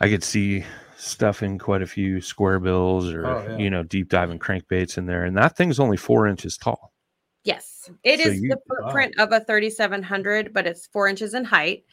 [0.01, 0.63] I could see
[0.97, 3.57] stuffing quite a few square bills or Oh, yeah.
[3.57, 6.93] you know deep diving crankbaits in there, and that thing's only four inches tall.
[7.43, 11.45] Yes, it So is you- the footprint of a 3700, but it's four inches in
[11.45, 11.85] height.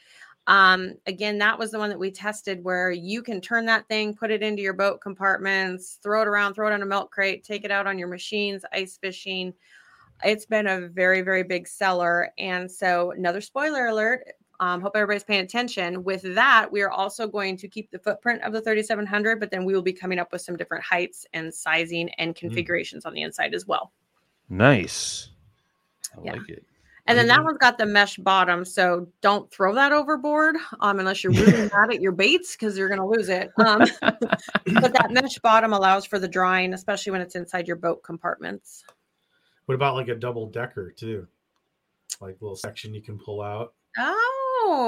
[0.46, 4.14] Um, again, that was the one that we tested where you can turn that thing,
[4.14, 7.44] put it into your boat compartments, throw it around, throw it on a milk crate,
[7.44, 9.54] take it out on your machines, ice fishing.
[10.22, 12.30] It's been a very, very big seller.
[12.38, 14.24] And so, another spoiler alert.
[14.60, 16.04] Um, hope everybody's paying attention.
[16.04, 19.64] With that, we are also going to keep the footprint of the 3700, but then
[19.64, 23.22] we will be coming up with some different heights and sizing and configurations on the
[23.22, 23.92] inside as well.
[24.48, 25.30] Nice.
[26.16, 26.32] I Yeah.
[26.32, 26.64] like it.
[27.06, 31.22] And then that one's got the mesh bottom, so don't throw that overboard um, unless
[31.22, 33.50] you're really mad at your baits because you're going to lose it.
[33.58, 38.02] Um, but that mesh bottom allows for the drying, especially when it's inside your boat
[38.02, 38.84] compartments.
[39.66, 41.26] What about like a double decker too?
[42.22, 43.74] Like little section you can pull out.
[43.98, 44.43] Oh,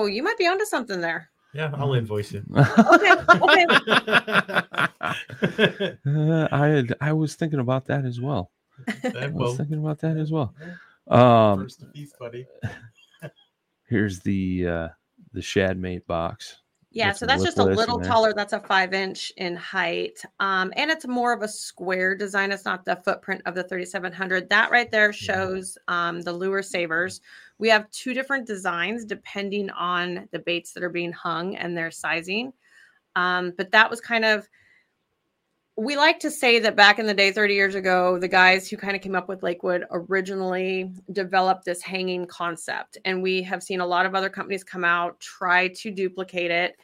[0.06, 1.30] you might be onto something there.
[1.52, 1.98] Yeah, I'll Mhm.
[1.98, 2.42] invoice you.
[2.54, 3.12] Okay,
[3.42, 3.66] okay.
[6.06, 8.50] Uh, I had, I was thinking about that as well.
[9.14, 10.54] I was thinking about that as well.
[11.08, 12.46] Um, First to feast, buddy.
[13.88, 14.88] here's the uh,
[15.32, 16.58] the shad mate box.
[16.96, 18.32] Yeah, so that's just a little taller.
[18.32, 20.22] That's a five inch in height.
[20.40, 22.52] Um, and it's more of a square design.
[22.52, 24.48] It's not the footprint of the 3700.
[24.48, 27.20] That right there shows um, the lure savers.
[27.58, 31.90] We have two different designs depending on the baits that are being hung and their
[31.90, 32.54] sizing.
[33.14, 34.48] Um, but that was kind of,
[35.76, 38.76] we like to say that back in the day, 30 years ago, the guys who
[38.76, 42.96] kind of came up with Lakewood originally developed this hanging concept.
[43.04, 46.76] And we have seen a lot of other companies come out, try to duplicate it.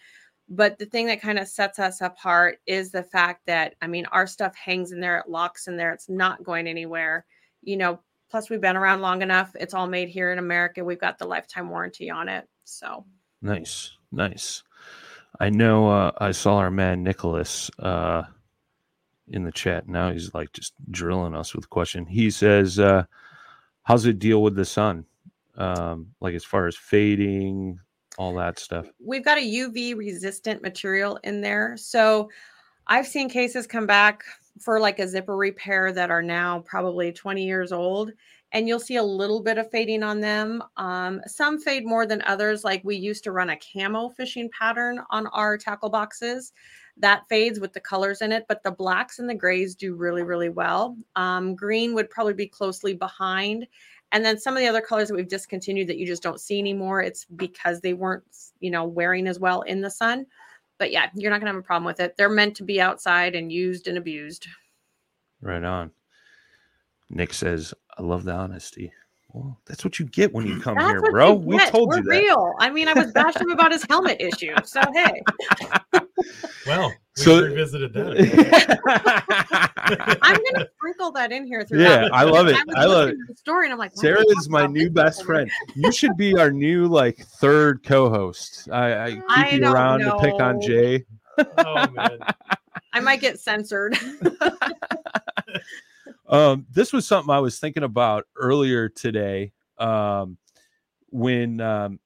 [0.48, 4.05] But the thing that kind of sets us apart is the fact that, I mean,
[4.07, 7.24] our stuff hangs in there, it locks in there, it's not going anywhere.
[7.62, 8.00] You know,
[8.31, 9.57] plus we've been around long enough.
[9.59, 10.85] It's all made here in America.
[10.85, 12.46] We've got the lifetime warranty on it.
[12.64, 13.07] So,
[13.42, 14.62] Nice, nice.
[15.40, 15.90] I know.
[15.90, 18.22] Uh, I saw our man Nicholas uh,
[19.33, 19.88] in the chat.
[19.88, 22.07] Now he's like just drilling us with a question.
[22.07, 23.05] He says, uh,
[23.83, 25.05] "How's it deal with the sun?
[25.57, 27.81] Um, like as far as fading,
[28.18, 31.77] all that stuff." we've got a UV resistant material in there.
[31.77, 32.29] So
[32.87, 34.25] I've seen cases come back
[34.61, 38.12] for like a zipper repair that are now probably 20 years old.
[38.55, 40.62] And you'll see a little bit of fading on them.
[40.77, 42.64] Um, some fade more than others.
[42.64, 46.53] Like we used to run a camo fishing pattern on our tackle boxes.
[46.98, 50.22] That fades with the colors in it, but the blacks and the grays do really,
[50.22, 50.96] really well.
[51.16, 53.66] Um, green would probably be closely behind.
[54.12, 56.59] And then some of the other colors that we've discontinued that you just don't see
[56.59, 58.24] anymore, it's because they weren't,
[58.61, 60.26] you know, wearing as well in the sun.
[60.78, 62.16] But yeah, you're not gonna have a problem with it.
[62.16, 64.46] They're meant to be outside and used and abused.
[65.40, 65.92] Right on.
[67.09, 68.92] Nick says, "I love the honesty."
[69.33, 71.33] Well, that's what you get when you come That's here, bro.
[71.33, 72.11] We told We're you that.
[72.11, 72.55] real.
[72.59, 74.55] I mean, I was bashing him about his helmet issue.
[74.64, 75.22] So hey,
[76.67, 78.79] Well, we So- revisited that.
[80.23, 82.05] I'm gonna sprinkle that in here throughout.
[82.05, 82.57] yeah, I love it.
[82.77, 83.17] I I love it.
[83.29, 85.35] the story and I'm like, Sarah is my new best before?
[85.35, 85.51] friend.
[85.75, 88.69] You should be our new like third co-host.
[88.71, 90.61] I, I keep I you don't around to pick on.
[90.61, 91.05] Jay.
[91.59, 92.19] oh man.
[92.93, 93.97] I might get censored.
[96.29, 99.53] Um, this was something I was thinking about earlier today.
[99.77, 100.39] Um,
[101.11, 102.01] when um,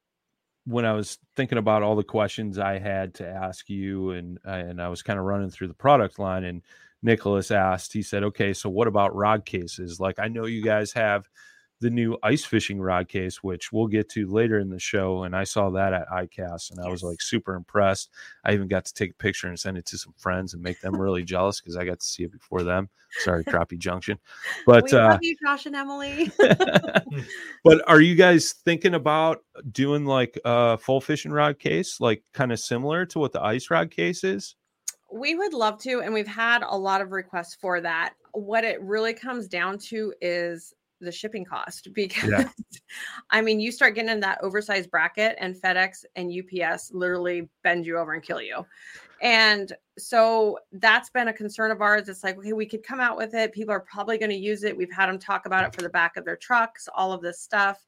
[0.66, 4.50] when I was thinking about all the questions I had to ask you, and uh,
[4.50, 6.62] and I was kind of running through the product line, and
[7.02, 10.00] Nicholas asked, he said, "Okay, so what about rod cases?
[10.00, 11.28] Like, I know you guys have
[11.80, 15.36] the new ice fishing rod case, which we'll get to later in the show, and
[15.36, 18.10] I saw that at ICAST, and I was like super impressed.
[18.44, 20.80] I even got to take a picture and send it to some friends and make
[20.80, 22.88] them really jealous because I got to see it before them.
[23.18, 24.18] Sorry, Crappie Junction,
[24.66, 26.30] but we uh, love you, Josh and Emily.
[27.64, 32.52] but are you guys thinking about doing like a full fishing rod case, like kind
[32.52, 34.56] of similar to what the ice rod case is?
[35.12, 38.14] We would love to, and we've had a lot of requests for that.
[38.32, 42.46] What it really comes down to is the shipping cost because
[43.30, 47.86] I mean, you start getting in that oversized bracket, and FedEx and UPS literally bend
[47.86, 48.64] you over and kill you.
[49.22, 52.08] And so that's been a concern of ours.
[52.08, 53.52] It's like, okay, we could come out with it.
[53.52, 54.76] People are probably going to use it.
[54.76, 57.40] We've had them talk about it for the back of their trucks, all of this
[57.40, 57.84] stuff.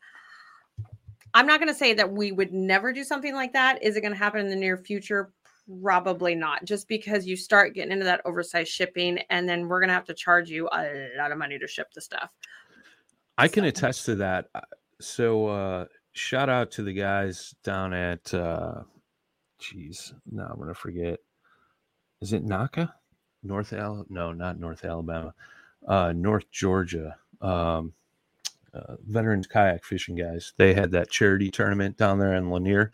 [1.35, 3.83] I'm not going to say that we would never do something like that.
[3.83, 5.31] Is it going to happen in the near future?
[5.83, 9.89] Probably not, just because you start getting into that oversized shipping, and then we're going
[9.89, 12.33] to have to charge you a lot of money to ship the stuff.
[13.39, 14.49] I can So- attest to that.
[14.55, 14.61] Uh,
[15.01, 18.83] So uh shout out to the guys down at uh
[19.61, 21.21] geez, no, I'm gonna forget.
[22.21, 22.93] Is it Naka?
[23.45, 25.35] North Al no, not North Alabama.
[25.87, 27.17] Uh North Georgia.
[27.41, 27.93] Um
[28.75, 30.53] uh, veterans kayak fishing guys.
[30.57, 32.93] They had that charity tournament down there in Lanier,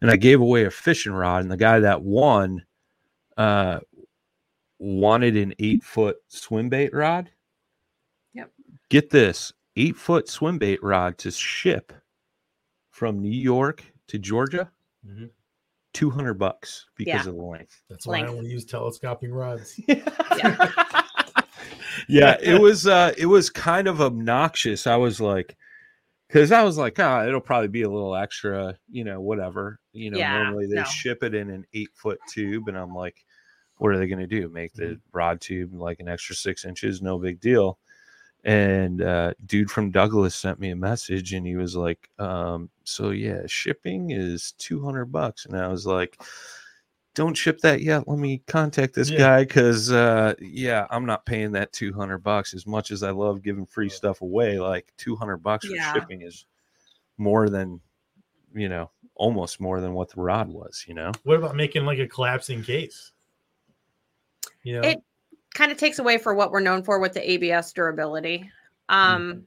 [0.00, 2.64] and I gave away a fishing rod, and the guy that won
[3.38, 3.80] uh
[4.78, 7.30] wanted an eight foot swim bait rod.
[8.34, 8.52] Yep.
[8.90, 11.92] Get this eight foot swim bait rod to ship
[12.90, 14.70] from New York to Georgia,
[15.06, 15.30] Mhm.
[15.94, 17.30] 200 bucks because Yeah.
[17.30, 17.82] of the length.
[17.88, 19.78] That's why I only use telescoping rods.
[22.08, 24.86] yeah, it was uh it was kind of obnoxious.
[24.86, 25.56] I was like
[26.28, 29.80] because I was like, ah, it'll probably be a little extra, you know, whatever.
[29.92, 30.84] You know, Yeah, normally they no.
[30.84, 33.24] ship it in an eight foot tube, and I'm like,
[33.78, 34.48] what are they gonna do?
[34.48, 37.00] Make the rod tube like an extra six inches?
[37.00, 37.78] No big deal.
[38.44, 43.10] And uh dude from Douglas sent me a message and he was like, um, so
[43.10, 45.44] yeah, shipping is 200 bucks.
[45.46, 46.20] And I was like,
[47.14, 48.06] don't ship that yet.
[48.06, 49.18] Let me contact this Yeah.
[49.18, 53.42] guy because uh yeah, I'm not paying that 200 bucks as much as I love
[53.42, 54.58] giving free stuff away.
[54.60, 55.92] Like 200 bucks for Yeah.
[55.92, 56.46] shipping is
[57.16, 57.80] more than
[58.54, 61.12] you know, almost more than what the rod was, you know.
[61.24, 63.12] What about making like a collapsing case?
[64.62, 65.04] You know, It-
[65.58, 68.48] kind of takes away for what we're known for with the ABS durability.
[68.88, 69.42] Um,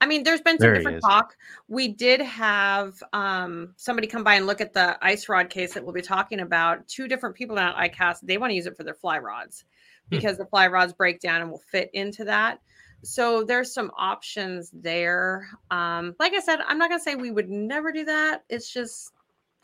[0.00, 1.36] I mean, there's been some different talk.
[1.68, 5.84] We did have um, somebody come by and look at the ice rod case that
[5.84, 6.88] we'll be talking about.
[6.88, 9.64] Two different people at ICAST, they want to use it for their fly rods
[10.10, 10.16] hmm.
[10.16, 12.58] because the fly rods break down and will fit into that.
[13.04, 15.48] So there's some options there.
[15.70, 18.42] Um, like I said, I'm not going to say we would never do that.
[18.48, 19.12] It's just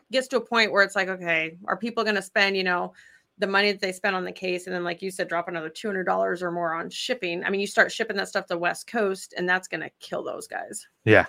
[0.09, 2.93] gets to a point where it's like, okay, are people going to spend, you know,
[3.39, 5.69] the money that they spend on the case and then like you said drop another
[5.69, 7.43] $200 or more on shipping.
[7.43, 9.89] I mean you start shipping that stuff to the west coast and that's going to
[9.99, 10.87] kill those guys.
[11.03, 11.25] Yeah.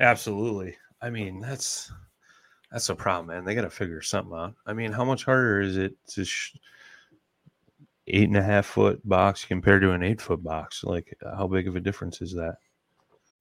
[0.00, 0.76] Absolutely.
[1.00, 1.92] I mean that's
[2.72, 3.44] that's a problem man.
[3.44, 4.54] They got to figure something out.
[4.66, 6.56] I mean how much harder is it to sh-
[8.08, 10.82] eight and a half foot box compared to an eight foot box?
[10.82, 12.56] Like uh, how big of a difference is that?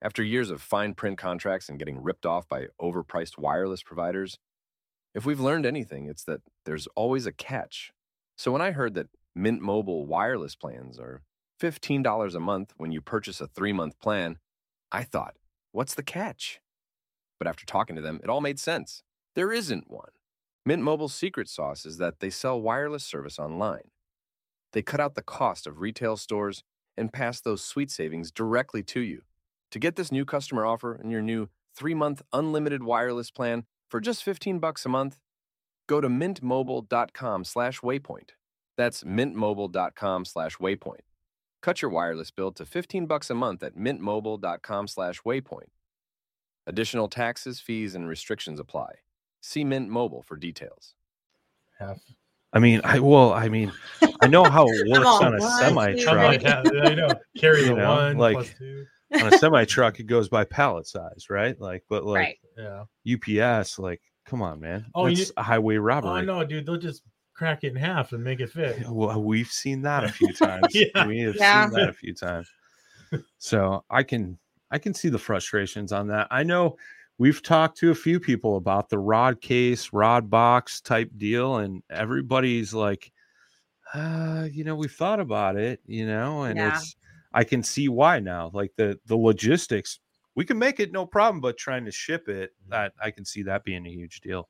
[0.03, 4.37] After years of fine print contracts and getting ripped off by overpriced wireless providers
[5.13, 7.91] if we've learned anything, it's that there's always a catch.
[8.37, 11.21] So when I heard that Mint Mobile wireless plans are
[11.61, 14.37] $15 a month when you purchase a three month plan,
[14.91, 15.35] I thought,
[15.71, 16.59] what's the catch?
[17.39, 19.03] But after talking to them, it all made sense.
[19.35, 20.11] There isn't one.
[20.65, 23.89] Mint Mobile's secret sauce is that they sell wireless service online.
[24.73, 26.63] They cut out the cost of retail stores
[26.97, 29.21] and pass those sweet savings directly to you.
[29.71, 33.99] To get this new customer offer and your new three month unlimited wireless plan, for
[33.99, 35.19] just 15 bucks a month,
[35.87, 38.29] go to mintmobile.com slash waypoint.
[38.77, 41.01] That's mintmobile.com slash waypoint.
[41.61, 45.69] Cut your wireless bill to 15 bucks a month at mintmobile.com slash waypoint.
[46.67, 48.95] Additional taxes, fees, and restrictions apply.
[49.41, 50.95] See Mint Mobile for details.
[51.79, 51.99] Half.
[52.51, 53.71] I mean, I well, I mean,
[54.21, 56.43] I know how it works on, on a semi truck.
[56.45, 57.09] I know.
[57.37, 58.57] Carry the know, one like
[59.13, 61.59] on a semi truck, it goes by pallet size, right?
[61.59, 62.83] Like, but like, yeah.
[63.07, 64.85] UPS, like, come on, man.
[64.93, 66.11] Oh, That's you, a highway robbery.
[66.11, 68.83] Oh, know, dude, they'll just crack it in half and make it fit.
[68.89, 70.67] Well, we've seen that a few times.
[70.73, 71.07] yeah.
[71.07, 71.65] We have yeah.
[71.65, 72.49] seen that a few times.
[73.37, 74.37] So I can
[74.69, 76.27] I can see the frustrations on that.
[76.29, 76.77] I know
[77.17, 81.83] we've talked to a few people about the rod case, rod box type deal, and
[81.89, 83.11] everybody's like,
[83.93, 86.75] uh, you know, we've thought about it, you know, and yeah.
[86.75, 86.95] it's
[87.37, 88.49] I can see why now.
[88.51, 89.99] Like the the logistics
[90.33, 92.71] we can make it no problem, but trying to ship it, mm-hmm.
[92.71, 94.49] that I can see that being a huge deal.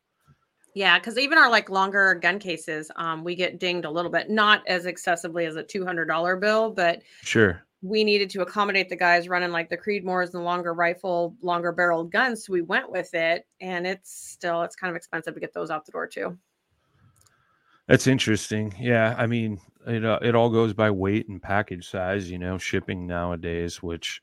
[0.73, 4.29] Yeah, because even our like longer gun cases, um, we get dinged a little bit,
[4.29, 8.87] not as excessively as a two hundred dollar bill, but sure, we needed to accommodate
[8.87, 12.45] the guys running like the Creedmoors and longer rifle, longer barreled guns.
[12.45, 15.71] So we went with it, and it's still it's kind of expensive to get those
[15.71, 16.37] out the door too.
[17.87, 18.73] That's interesting.
[18.79, 22.57] Yeah, I mean, it uh, it all goes by weight and package size, you know,
[22.57, 24.21] shipping nowadays, which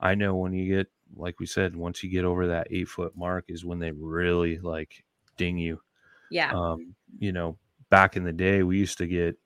[0.00, 3.16] I know when you get, like we said, once you get over that eight foot
[3.16, 5.04] mark is when they really like
[5.36, 5.80] ding you.
[6.30, 6.52] Yeah.
[6.52, 7.58] Um, you know,
[7.90, 9.36] back in the day, we used to get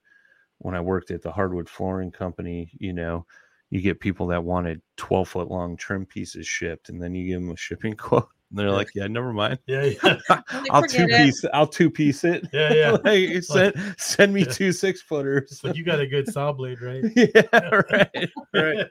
[0.59, 3.27] when I worked at the hardwood flooring company, you know,
[3.71, 7.41] you get people that wanted 12 foot long trim pieces shipped, and then you give
[7.41, 8.29] them a shipping quote.
[8.55, 9.59] And they're like, yeah, never mind.
[9.67, 10.19] Yeah, yeah.
[10.71, 11.25] I'll two it.
[11.25, 11.45] piece.
[11.53, 12.47] I'll two piece it.
[12.53, 12.91] Yeah, yeah.
[13.05, 14.53] like, send, send me yeah.
[14.53, 15.59] two six footers.
[15.61, 17.05] But you got a good saw blade, right?
[17.17, 18.87] yeah, right, right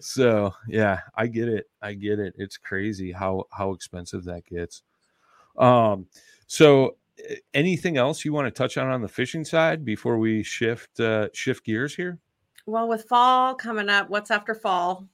[0.00, 1.68] so yeah, I get it.
[1.80, 2.34] I get it.
[2.36, 4.82] It's crazy how how expensive that gets.
[5.56, 6.06] Um,
[6.46, 6.96] so
[7.54, 11.28] anything else you want to touch on on the fishing side before we shift uh,
[11.32, 12.18] shift gears here?
[12.66, 15.08] Well, with fall coming up, what's after fall?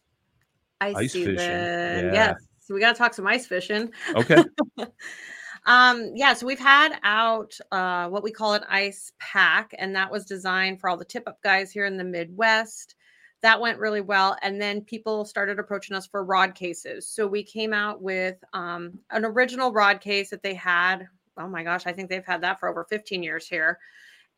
[0.81, 1.37] Ice, ice season.
[1.37, 1.51] Fishing.
[1.51, 2.13] Yeah.
[2.13, 3.93] Yes, so we got to talk some ice fishing.
[4.15, 4.43] Okay.
[5.67, 10.11] um, yeah, so we've had out uh, what we call an ice pack, and that
[10.11, 12.97] was designed for all the tip up guys here in the Midwest
[13.45, 17.43] that went really well and then people started approaching us for rod cases so we
[17.43, 21.93] came out with um, an original rod case that they had oh my gosh i
[21.93, 23.79] think they've had that for over 15 years here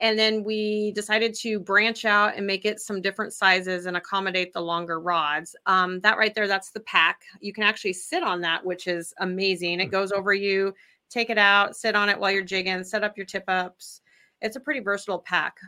[0.01, 4.53] and then we decided to branch out and make it some different sizes and accommodate
[4.53, 8.41] the longer rods um, that right there that's the pack you can actually sit on
[8.41, 10.75] that which is amazing it goes over you
[11.09, 14.01] take it out sit on it while you're jigging set up your tip ups
[14.43, 15.59] it's a pretty versatile pack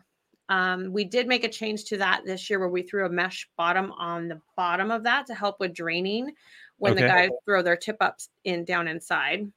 [0.51, 3.49] um, we did make a change to that this year where we threw a mesh
[3.57, 6.33] bottom on the bottom of that to help with draining
[6.79, 7.03] when okay.
[7.03, 9.51] the guys throw their tip ups in down inside.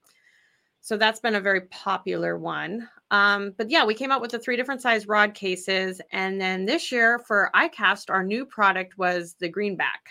[0.81, 2.89] So that's been a very popular one.
[3.11, 6.01] Um, but yeah, we came out with the three different size rod cases.
[6.11, 10.01] And then this year for ICAST, our new product was the greenback.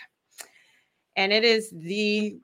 [1.15, 2.37] And it is the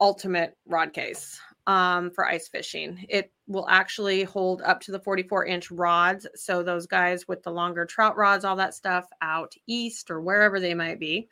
[0.00, 3.04] ultimate rod case um, for ice fishing.
[3.08, 6.28] It will actually hold up to the 44 inch rods.
[6.36, 10.60] So those guys with the longer trout rods, all that stuff out east or wherever
[10.60, 11.28] they might be,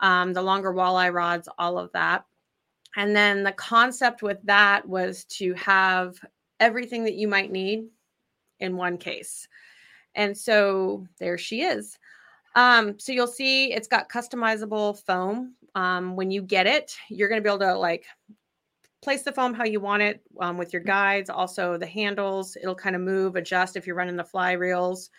[0.00, 2.24] um, the longer walleye rods, all of that.
[2.96, 6.14] And then the concept with that was to have
[6.64, 7.88] everything that you might need
[8.58, 9.46] in one case.
[10.14, 11.98] And so there she is.
[12.56, 17.42] Um, so you'll see it's got customizable foam Um, when you get it, you're going
[17.42, 18.04] to be able to like
[19.02, 22.56] place the foam how you want it um, with your guides, also the handles.
[22.56, 25.10] It'll kind of move, adjust if you're running the fly reels.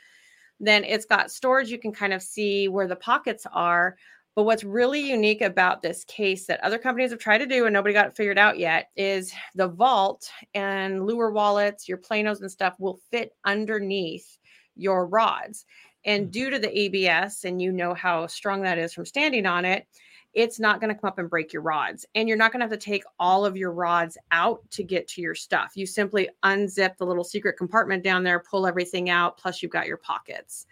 [0.60, 1.70] Then it's got storage.
[1.70, 3.98] You can kind of see where the pockets are.
[4.36, 7.74] But what's really unique about this case that other companies have tried to do and
[7.74, 12.52] nobody got it figured out yet is the vault and lure wallets, your planos and
[12.52, 14.38] stuff will fit underneath
[14.76, 15.66] your rods.
[16.04, 16.32] And hmm.
[16.32, 19.88] due to the ABS, and you know how strong that is from standing on it,
[20.34, 22.06] it's not going to come up and break your rods.
[22.14, 25.08] And you're not going to have to take all of your rods out to get
[25.10, 25.72] to your stuff.
[25.76, 29.88] You simply unzip the little secret compartment down there, pull everything out, plus you've got
[29.88, 30.68] your pockets.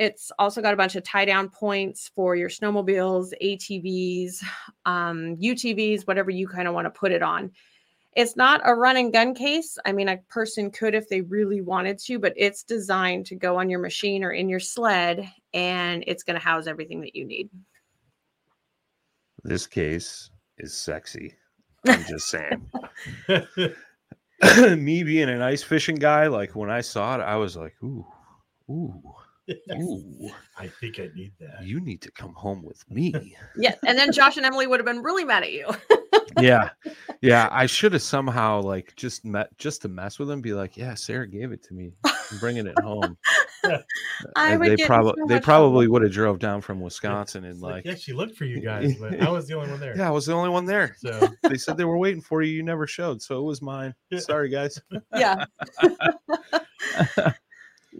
[0.00, 4.42] It's also got a bunch of tie down points for your snowmobiles, ATVs,
[4.86, 7.50] um, UTVs, whatever you kind of want to put it on.
[8.16, 9.76] It's not a run and gun case.
[9.84, 13.58] I mean, a person could if they really wanted to, but it's designed to go
[13.58, 17.26] on your machine or in your sled and it's going to house everything that you
[17.26, 17.50] need.
[19.44, 21.34] This case is sexy.
[21.86, 22.70] I'm just saying.
[24.78, 28.06] Me being an ice fishing guy, like when I saw it, I was like, ooh,
[28.70, 29.02] ooh.
[29.72, 31.62] Ooh, I think I need that.
[31.62, 33.36] You need to come home with me.
[33.56, 35.68] yeah, and then Josh and Emily would have been really mad at you.
[36.40, 36.70] yeah,
[37.20, 37.48] yeah.
[37.50, 40.94] I should have somehow like just met just to mess with them, Be like, yeah,
[40.94, 41.92] Sarah gave it to me.
[42.04, 43.16] I'm bringing it home.
[44.36, 47.60] I uh, would they probably so they probably would have drove down from Wisconsin and
[47.60, 49.96] like, like, yeah, she looked for you guys, but I was the only one there.
[49.96, 50.96] Yeah, I was the only one there.
[50.98, 52.52] So they said they were waiting for you.
[52.52, 53.94] You never showed, so it was mine.
[54.18, 54.80] Sorry, guys.
[55.14, 55.44] Yeah.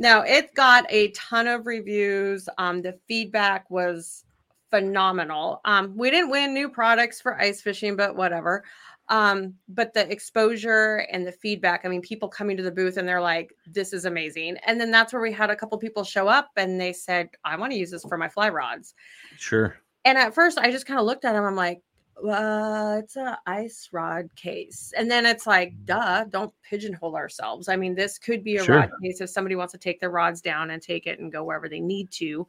[0.01, 2.49] Now it got a ton of reviews.
[2.57, 4.25] Um, the feedback was
[4.71, 5.61] phenomenal.
[5.67, 8.65] Um, we didn't win new products for ice fishing, but whatever.
[9.11, 13.07] Um, but the exposure and the feedback, I mean, people coming to the booth and
[13.07, 14.57] they're like, this is amazing.
[14.67, 17.57] And then that's where we had a couple people show up and they said, I
[17.57, 18.95] want to use this for my fly rods.
[19.37, 19.77] Sure.
[20.07, 21.45] And at first I just kind of looked at them.
[21.45, 21.83] I'm like,
[22.29, 24.93] uh, it's an ice rod case.
[24.97, 27.69] And then it's like, duh, don't pigeonhole ourselves.
[27.69, 28.77] I mean, this could be a sure.
[28.77, 31.45] rod case if somebody wants to take their rods down and take it and go
[31.45, 32.47] wherever they need to.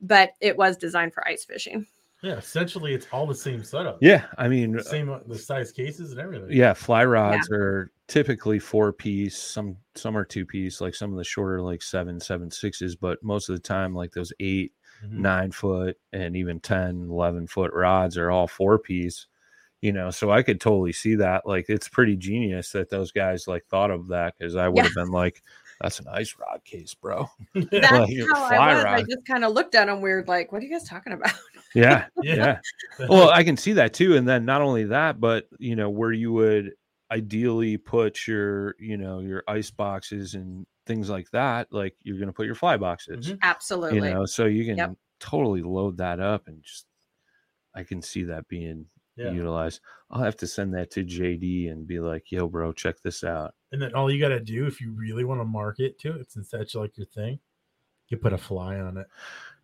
[0.00, 1.86] But it was designed for ice fishing.
[2.22, 3.98] Yeah, essentially, it's all the same setup.
[4.00, 6.48] Yeah, I mean, the same uh, the size cases and everything.
[6.50, 7.56] Yeah, fly rods yeah.
[7.56, 9.40] are typically four piece.
[9.40, 12.96] Some some are two piece, like some of the shorter, like seven, seven sixes.
[12.96, 14.72] But most of the time, like those 8
[15.04, 15.22] mm-hmm.
[15.22, 19.26] nine foot, and even 10, 11 foot rods are all four piece.
[19.82, 21.46] You know, so I could totally see that.
[21.46, 24.84] Like, it's pretty genius that those guys like thought of that because I would yeah.
[24.84, 25.42] have been like,
[25.80, 27.28] that's an ice rod case, bro.
[27.54, 28.84] That's like, how I was.
[28.84, 28.86] Rod.
[28.86, 31.34] I just kind of looked at them weird, like, what are you guys talking about?
[31.74, 32.60] yeah, yeah.
[33.08, 34.16] well, I can see that too.
[34.16, 36.72] And then not only that, but you know, where you would
[37.10, 42.32] ideally put your, you know, your ice boxes and things like that, like you're gonna
[42.32, 43.26] put your fly boxes.
[43.26, 43.38] Mm-hmm.
[43.42, 44.08] Absolutely.
[44.08, 44.94] You know, so you can yep.
[45.20, 46.86] totally load that up and just
[47.74, 49.32] I can see that being yeah.
[49.32, 49.80] utilized.
[50.10, 53.54] I'll have to send that to JD and be like, "Yo, bro, check this out."
[53.72, 56.30] And then all you got to do if you really want to market to it,
[56.30, 57.40] since that's like your thing,
[58.08, 59.06] you put a fly on it.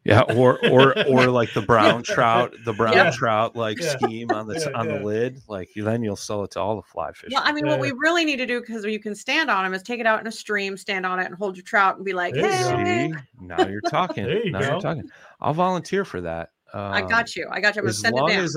[0.04, 3.10] Yeah, or or or like the brown trout, the brown yeah.
[3.10, 3.90] trout like yeah.
[3.90, 5.40] scheme on the yeah, on the lid.
[5.48, 7.30] Like then you'll sell it to all the fly fish.
[7.32, 9.74] Well, I mean, what we really need to do because you can stand on them
[9.74, 12.04] is take it out in a stream, stand on it, and hold your trout and
[12.04, 14.26] be like, "Hey." See, now you're talking.
[14.26, 14.66] you now go.
[14.72, 15.08] you're talking.
[15.40, 16.50] I'll volunteer for that.
[16.72, 17.46] Um, I got you.
[17.50, 17.82] I got you.
[17.82, 18.44] I'm as send long it down.
[18.44, 18.56] as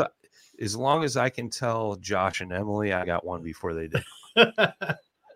[0.60, 4.04] as long as I can tell Josh and Emily, I got one before they did.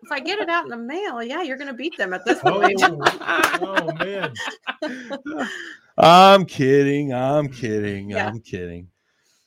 [0.02, 2.24] if I get it out in the mail, yeah, you're going to beat them at
[2.24, 2.82] this oh, point.
[2.82, 4.34] oh, oh man.
[5.98, 7.12] I'm kidding.
[7.12, 8.10] I'm mm, kidding.
[8.10, 8.28] Yeah.
[8.28, 8.88] I'm kidding.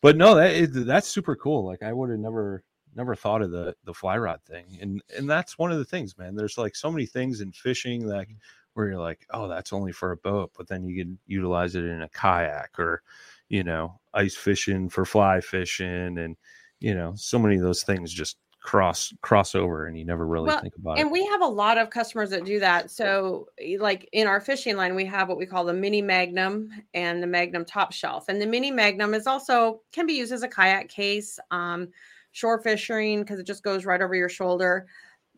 [0.01, 1.65] But no, that is, that's super cool.
[1.65, 2.63] Like I would have never
[2.95, 4.65] never thought of the the fly rod thing.
[4.81, 6.35] And and that's one of the things, man.
[6.35, 8.35] There's like so many things in fishing that mm.
[8.73, 11.85] where you're like, "Oh, that's only for a boat," but then you can utilize it
[11.85, 13.01] in a kayak or
[13.49, 16.35] you know, ice fishing for fly fishing and
[16.79, 20.61] you know, so many of those things just cross crossover and you never really well,
[20.61, 21.01] think about and it.
[21.03, 22.89] And we have a lot of customers that do that.
[22.89, 27.21] So like in our fishing line, we have what we call the mini magnum and
[27.21, 28.29] the magnum top shelf.
[28.29, 31.89] And the mini magnum is also can be used as a kayak case, um,
[32.31, 34.87] shore fishing because it just goes right over your shoulder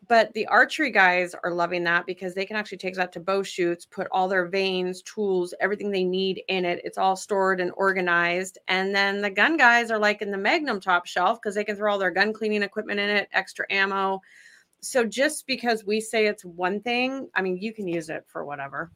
[0.08, 3.42] but the archery guys are loving that because they can actually take that to bow
[3.42, 6.80] shoots, put all their vanes, tools, everything they need in it.
[6.84, 8.58] It's all stored and organized.
[8.68, 11.76] And then the gun guys are like in the Magnum top shelf because they can
[11.76, 14.20] throw all their gun cleaning equipment in it, extra ammo.
[14.80, 18.44] So just because we say it's one thing, I mean, you can use it for
[18.44, 18.92] whatever.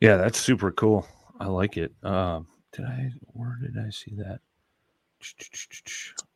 [0.00, 1.06] Yeah, that's super cool.
[1.40, 1.92] I like it.
[2.02, 4.40] Um, did I, where did I see that?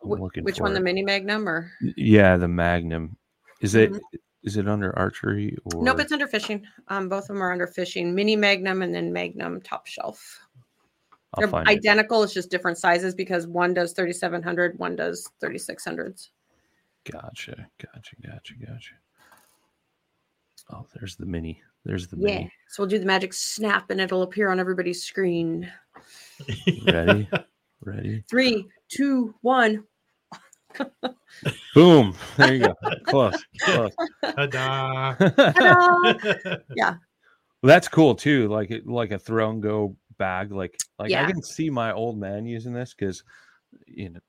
[0.03, 0.75] I'm looking Which one, it.
[0.75, 1.71] the mini magnum or?
[1.97, 3.17] Yeah, the magnum.
[3.61, 4.17] Is it mm-hmm.
[4.43, 6.01] is it under archery or nope?
[6.01, 6.65] It's under fishing.
[6.89, 8.15] Um, both of them are under fishing.
[8.15, 10.41] Mini Magnum and then Magnum Top Shelf.
[11.35, 11.73] I'll They're find it.
[11.73, 12.23] identical.
[12.23, 16.31] It's just different sizes because one does 3700, one does 3600s.
[17.11, 18.95] Gotcha, gotcha, gotcha, gotcha.
[20.73, 21.63] Oh, there's the mini.
[21.85, 22.25] There's the Yeah.
[22.35, 22.53] mini.
[22.69, 25.71] So we'll do the magic snap and it'll appear on everybody's screen.
[26.87, 27.29] Ready?
[27.85, 28.25] Ready?
[28.29, 29.85] Three, two, one.
[31.75, 32.15] Boom.
[32.37, 32.75] There you go.
[33.05, 33.45] Close.
[33.61, 33.95] Close.
[34.37, 35.15] Ta-da.
[35.15, 36.95] Ta-da!
[37.63, 38.49] That's cool too.
[38.49, 40.53] Like it, like a throw and go bag.
[40.53, 41.27] Like like I Yeah.
[41.27, 43.25] can see my old man using this because
[43.87, 44.21] you know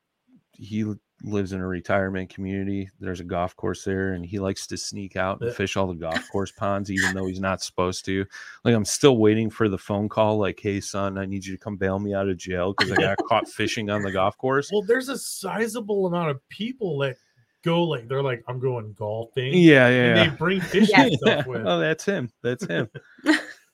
[0.52, 2.88] he l- lives in a retirement community.
[3.00, 5.94] There's a golf course there, and he likes to sneak out and fish all the
[5.94, 8.24] golf course ponds, even though he's not supposed to.
[8.64, 10.38] Like I'm still waiting for the phone call.
[10.38, 12.96] Like, hey son, I need you to come bail me out of jail because I
[12.96, 14.70] got caught fishing on the golf course.
[14.72, 17.16] well, there's a sizable amount of people that
[17.62, 19.52] go like they're like, I'm going golfing.
[19.54, 20.24] Yeah, And yeah.
[20.30, 21.08] they bring fishing Yeah.
[21.16, 21.66] stuff oh, with.
[21.66, 22.30] oh, that's him.
[22.42, 22.88] That's him.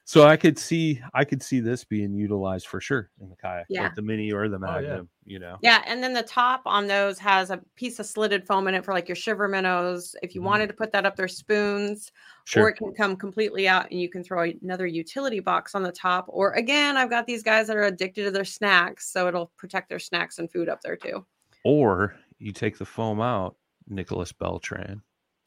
[0.09, 3.67] So I could see I could see this being utilized for sure in the kayak,
[3.69, 3.83] Yeah.
[3.83, 4.81] like the mini or the Oh, yeah.
[4.81, 5.09] magnum.
[5.25, 8.69] You know, Yeah, and then the top on those has a piece of slitted foam
[8.69, 10.15] in it for like your shiver minnows.
[10.23, 10.45] If you Mhm.
[10.45, 12.13] wanted to put that up there, spoons,
[12.57, 15.91] or it can come completely out and you can throw another utility box on the
[15.91, 16.27] top.
[16.29, 19.89] Or again, I've got these guys that are addicted to their snacks, so it'll protect
[19.89, 21.27] their snacks and food up there too.
[21.65, 23.57] Or you take the foam out,
[23.89, 25.03] Nicholas Beltran,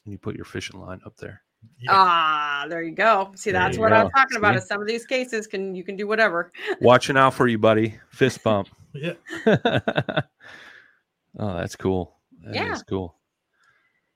[0.05, 1.43] and you put your fishing line up there.
[1.80, 1.91] Yeah.
[1.93, 3.32] Ah, there you go.
[3.36, 4.53] See, There that's you what I'm talking about.
[4.55, 4.57] See?
[4.60, 6.51] Is some of these cases can you can do whatever.
[6.82, 7.97] Watching out for you, buddy.
[8.10, 8.70] Fist bump.
[8.93, 9.14] yeah.
[9.45, 10.22] oh,
[11.38, 12.18] that's cool.
[12.43, 12.78] That is Yeah.
[12.88, 13.16] cool.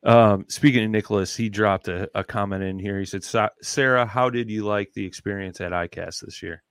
[0.05, 2.99] Um, speaking of Nicholas, he dropped a, a comment in here.
[2.99, 3.23] He said,
[3.61, 6.61] Sarah, how did you like the experience at ICAST this year?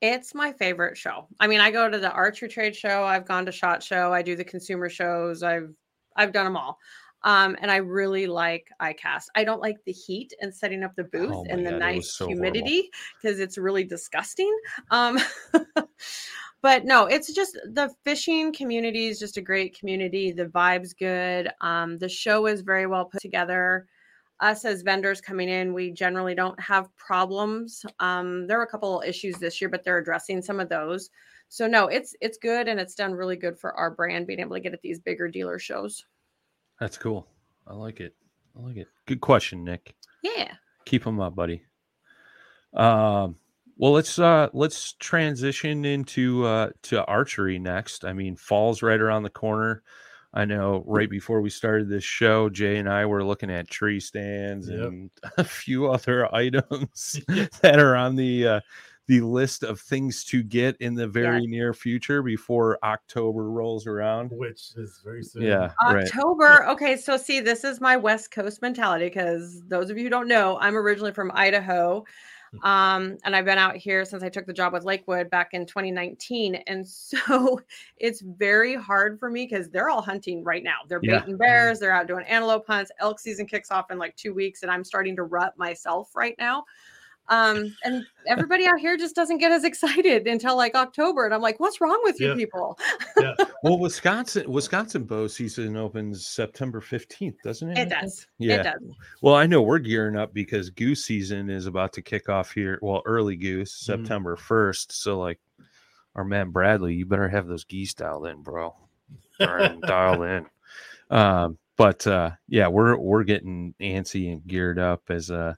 [0.00, 1.28] It's my favorite show.
[1.38, 4.22] I mean, I go to the archery trade show, I've gone to shot show, I
[4.22, 5.70] do the consumer shows, I've
[6.16, 6.78] I've done them all.
[7.24, 9.26] Um, and I really like ICAST.
[9.34, 12.14] I don't like the heat and setting up the booth Oh and the God, nice
[12.14, 14.54] so humidity because it's really disgusting.
[14.90, 15.18] Um,
[16.62, 20.32] but no, it's just the fishing community is just a great community.
[20.32, 21.50] The vibe's good.
[21.60, 23.86] Um, the show is very well put together
[24.40, 27.84] us as vendors coming in, we generally don't have problems.
[28.00, 31.10] Um, there were a couple of issues this year, but they're addressing some of those.
[31.48, 34.56] So no, it's it's good and it's done really good for our brand being able
[34.56, 36.04] to get at these bigger dealer shows.
[36.80, 37.26] That's cool.
[37.66, 38.14] I like it.
[38.56, 38.88] I like it.
[39.06, 39.94] Good question, Nick.
[40.22, 40.52] Yeah.
[40.84, 41.62] Keep them up, buddy.
[42.74, 43.36] Um,
[43.76, 48.04] well, let's uh let's transition into uh to archery next.
[48.04, 49.82] I mean, fall's right around the corner.
[50.32, 54.00] I know right before we started this show, Jay and I were looking at tree
[54.00, 54.78] stands Yep.
[54.80, 57.20] and a few other items
[57.62, 58.60] that are on the uh
[59.06, 64.30] the list of things to get in the very near future before October rolls around.
[64.30, 65.42] Which is very soon.
[65.42, 66.06] Yeah, right.
[66.06, 66.66] October.
[66.68, 70.28] Okay, so see, this is my West Coast mentality because those of you who don't
[70.28, 72.04] know, I'm originally from Idaho.
[72.62, 75.66] Um, and I've been out here since I took the job with Lakewood back in
[75.66, 76.54] 2019.
[76.54, 77.60] And so
[77.96, 80.76] it's very hard for me because they're all hunting right now.
[80.88, 81.18] They're Yeah.
[81.18, 82.90] baiting bears, they're out doing antelope hunts.
[83.00, 86.36] Elk season kicks off in like two weeks, and I'm starting to rut myself right
[86.38, 86.64] now.
[87.28, 91.24] Um, and everybody out here just doesn't get as excited until like October.
[91.24, 92.34] And I'm like, what's wrong with you Yeah.
[92.34, 92.78] people?
[93.18, 93.34] Yeah.
[93.62, 97.78] Well, Wisconsin Wisconsin bow season opens September 15th, doesn't it?
[97.78, 98.26] It does.
[98.38, 98.56] Yeah.
[98.60, 98.82] It does.
[99.22, 102.78] Well, I know we're gearing up because goose season is about to kick off here.
[102.82, 103.84] Well, early goose, Mhm.
[103.86, 104.92] September 1st.
[104.92, 105.40] So, like,
[106.14, 108.74] our man Bradley, you better have those geese dialed in, bro.
[109.40, 110.46] Or dialed in.
[111.10, 115.54] Um, but uh, yeah, we're we're getting antsy and geared up as uh,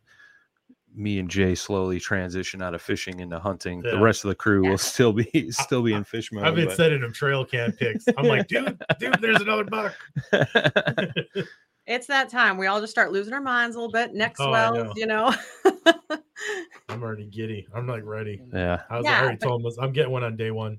[0.97, 3.82] me and Jay slowly transition out of fishing into hunting.
[3.82, 4.70] The rest of the crew Yeah.
[4.70, 6.44] will still be still be in fish mode.
[6.44, 8.07] I've been but- sending them trail cam pics.
[8.16, 9.94] I'm like, dude, dude, there's another buck.
[11.88, 12.59] It's that time.
[12.59, 14.12] We all just start losing our minds a little bit.
[14.12, 14.92] Next Oh, I swells, know.
[14.97, 15.32] you know.
[16.88, 17.68] I'm already giddy.
[17.72, 18.42] I'm like ready.
[18.53, 18.82] yeah.
[18.90, 20.78] I was Yeah, I already but- told him I'm getting one on day one.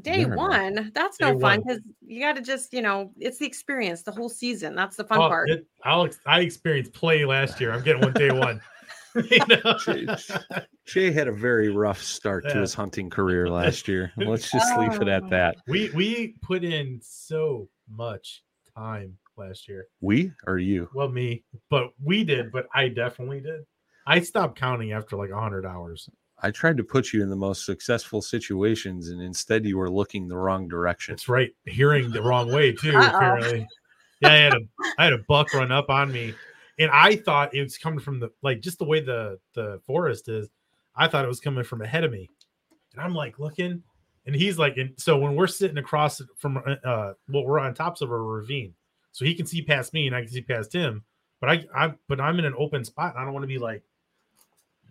[0.00, 0.76] Day Never mind.
[0.76, 4.02] one, that's Day no fun because you got to just, you know, it's the experience,
[4.02, 4.74] the whole season.
[4.74, 5.50] That's the fun Oh, part.
[5.50, 7.70] it- I'll, I experienced play last year.
[7.70, 8.62] I'm getting one day one.
[9.30, 9.74] You know?
[9.78, 10.64] Jeez.
[10.86, 14.12] Jay had a very rough start to his hunting career last year.
[14.16, 15.12] Let's just leave it Oh.
[15.12, 15.56] at that.
[15.68, 18.42] we we put in so much
[18.76, 19.86] time last year.
[20.00, 20.88] We or you?
[20.94, 22.50] Well, me, but we did.
[22.52, 23.60] But I definitely did.
[24.06, 26.08] I stopped counting after like hundred hours.
[26.42, 30.26] I tried to put you in the most successful situations, and instead you were looking
[30.28, 31.12] the wrong direction.
[31.12, 31.50] That's right.
[31.66, 32.90] Hearing the wrong way too.
[32.96, 33.16] Uh-oh.
[33.16, 33.66] Apparently,
[34.20, 34.28] yeah.
[34.28, 34.60] I had a
[34.98, 36.34] I had a buck run up on me,
[36.78, 40.28] and I thought it was coming from the like just the way the the forest
[40.28, 40.48] is.
[40.96, 42.30] I thought it was coming from ahead of me,
[42.92, 43.82] and I'm like looking,
[44.26, 48.00] and he's like, and so when we're sitting across from uh, well, we're on tops
[48.00, 48.74] of a ravine,
[49.12, 51.04] so he can see past me and I can see past him.
[51.40, 53.14] But I, I, but I'm in an open spot.
[53.14, 53.82] And I don't want to be like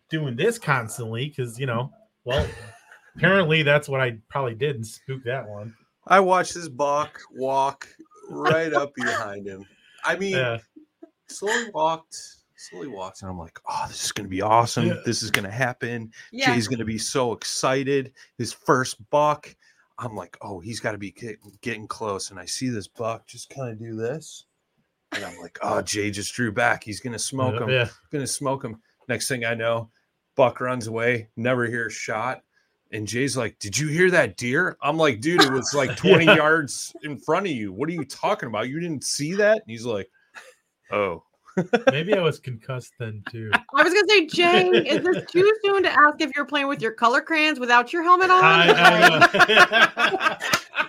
[0.09, 1.91] doing this constantly because you know,
[2.25, 2.45] well,
[3.15, 5.75] Apparently, that's what I probably did and spooked that one.
[6.07, 7.87] I watched this buck walk
[8.29, 9.65] right up behind him.
[10.03, 10.57] I mean, Yeah.
[11.27, 12.17] Slowly walked,
[12.55, 14.87] slowly walked, and I'm like, oh, this is gonna be awesome.
[14.87, 14.95] Yeah.
[15.05, 16.11] This is gonna happen.
[16.31, 16.53] Yeah.
[16.53, 18.13] Jay's gonna be so excited.
[18.37, 19.53] His first buck.
[19.99, 22.31] I'm like, oh, he's got to be get- getting close.
[22.31, 24.45] And I see this buck just kind of do this,
[25.13, 26.83] and I'm like, oh, Jay just drew back.
[26.83, 27.69] He's gonna smoke him.
[27.69, 27.87] Yeah.
[28.11, 28.81] Gonna smoke him.
[29.07, 29.91] Next thing I know,
[30.35, 31.29] buck runs away.
[31.37, 32.41] Never hear a shot.
[32.91, 36.25] And Jay's like, "Did you hear that deer?" I'm like, "Dude, it was like 20
[36.25, 36.35] Yeah.
[36.37, 37.71] yards in front of you.
[37.71, 38.69] What are you talking about?
[38.69, 40.09] You didn't see that?" And he's like,
[40.93, 41.23] "Oh."
[41.91, 43.51] Maybe I was concussed then too.
[43.75, 46.81] I was gonna say, Jay, is this too soon to ask if you're playing with
[46.81, 48.43] your color crayons without your helmet on?
[48.43, 50.37] I, I know.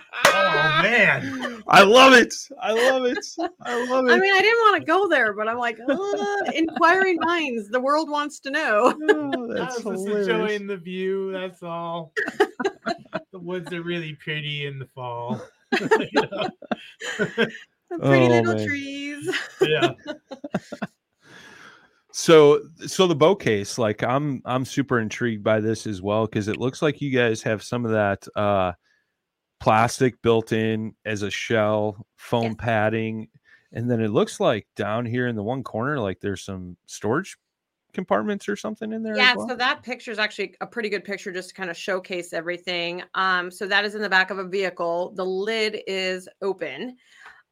[0.25, 1.63] oh man.
[1.67, 2.33] I love it.
[2.61, 3.17] I love it.
[3.61, 4.11] I love it!
[4.11, 7.69] I mean, I didn't want to go there, but I'm like, uh, inquiring minds.
[7.69, 8.93] The world wants to know.
[9.09, 11.31] Oh, I that's was just enjoying the view.
[11.31, 12.11] That's all.
[13.31, 15.41] the woods are really pretty in the fall.
[16.11, 17.45] You know?
[17.89, 18.67] The pretty Oh, little man.
[18.67, 19.29] trees.
[19.61, 19.91] yeah.
[22.17, 26.47] So, so the bow case, like I'm, I'm super intrigued by this as well because
[26.47, 28.71] it looks like you guys have some of that uh,
[29.59, 32.55] plastic built in as a shell, foam Yes.
[32.57, 33.27] padding,
[33.73, 37.35] and then it looks like down here in the one corner, like there's some storage
[37.91, 39.13] compartments or something in there.
[39.15, 39.49] as Yeah, well?
[39.49, 43.03] so that picture is actually a pretty good picture just to kind of showcase everything.
[43.15, 45.11] Um, so that is in the back of a vehicle.
[45.15, 46.95] The lid is open.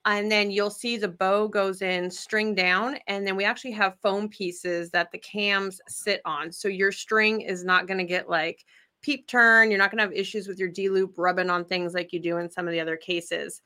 [0.05, 3.99] And then you'll see the bow goes in string down, and then we actually have
[4.01, 6.51] foam pieces that the cams sit on.
[6.51, 8.65] So your string is not going to get like
[9.01, 9.69] peep turn.
[9.69, 12.19] You're not going to have issues with your D loop rubbing on things like you
[12.19, 13.61] do in some of the other cases.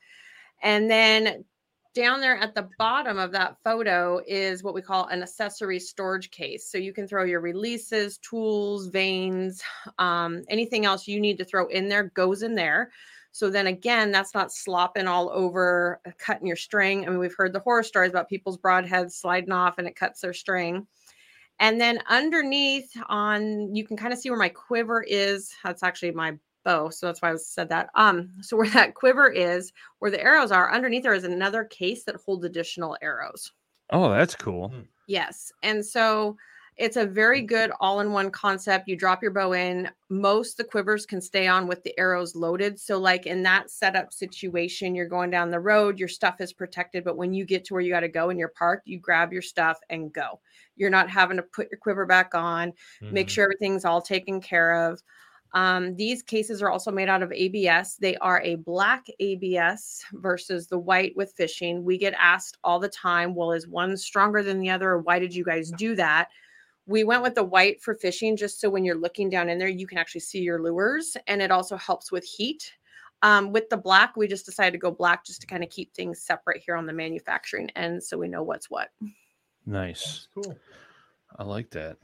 [0.62, 1.44] And then
[1.94, 6.30] down there at the bottom of that photo is what we call an accessory storage
[6.30, 6.70] case.
[6.70, 9.62] So you can throw your releases, tools, vanes,
[9.98, 12.92] um, anything else you need to throw in there goes in there.
[13.32, 17.06] So then again, that's not slopping all over, uh, cutting your string.
[17.06, 20.20] I mean, we've heard the horror stories about people's broadheads sliding off and it cuts
[20.20, 20.86] their string.
[21.60, 25.52] And then underneath on, you can kind of see where my quiver is.
[25.64, 26.90] That's actually my bow.
[26.90, 27.90] So that's why I said that.
[27.94, 32.04] Um, so where that quiver is, where the arrows are, underneath there is another case
[32.04, 33.52] that holds additional arrows.
[33.90, 34.72] oh, that's cool.
[35.06, 35.50] Yes.
[35.62, 36.36] And so
[36.78, 38.88] it's a very good all in one concept.
[38.88, 42.78] You drop your bow in, most the quivers can stay on with the arrows loaded.
[42.80, 47.04] So, like in that setup situation, you're going down the road, your stuff is protected.
[47.04, 49.32] But when you get to where you got to go and you're parked, you grab
[49.32, 50.40] your stuff and go.
[50.76, 52.72] You're not having to put your quiver back on,
[53.10, 53.30] make Mhm.
[53.30, 55.02] sure everything's all taken care of.
[55.54, 57.96] Um, these cases are also made out of ABS.
[57.96, 61.84] They are a black ABS versus the white with fishing.
[61.84, 64.90] We get asked all the time, well, is one stronger than the other?
[64.90, 66.28] Or why did you guys do that?
[66.88, 69.68] We went with the white for fishing just so when you're looking down in there,
[69.68, 71.16] you can actually see your lures.
[71.26, 72.72] And it also helps with heat.
[73.22, 75.92] Um, with the black, we just decided to go black just to kind of keep
[75.92, 78.88] things separate here on the manufacturing end so we know what's what.
[79.66, 80.26] Nice.
[80.34, 80.58] That's cool.
[81.36, 81.98] I like that.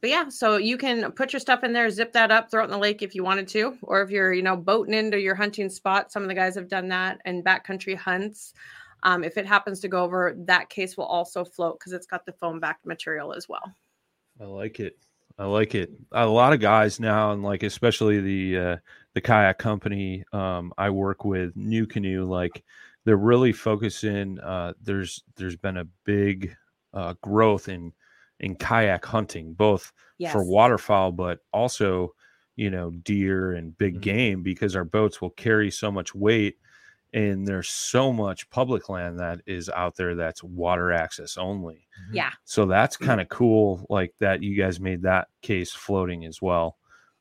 [0.00, 2.66] but yeah, so you can put your stuff in there, zip that up, throw it
[2.66, 5.34] in the lake if you wanted to, or if you're, you know, boating into your
[5.34, 6.12] hunting spot.
[6.12, 8.54] Some of the guys have done that and backcountry hunts.
[9.02, 12.24] Um, if it happens to go over, that case will also float because it's got
[12.24, 13.74] the foam backed material as well.
[14.40, 14.98] I like it.
[15.38, 15.90] I like it.
[16.12, 18.76] A lot of guys now, and like especially the uh,
[19.14, 22.64] the kayak company um, I work with, NuCanoe, like
[23.04, 24.38] they're really focusing.
[24.40, 26.56] Uh, there's there's been a big
[26.92, 27.92] uh, growth in
[28.40, 30.32] in kayak hunting, both Yes.
[30.32, 32.14] for waterfowl, but also
[32.56, 34.00] you know deer and big Mhm.
[34.00, 36.58] game because our boats will carry so much weight.
[37.14, 41.86] And there's so much public land that is out there that's water access only.
[42.12, 42.32] Yeah.
[42.44, 46.76] So that's kind of cool, like that you guys made that case floating as well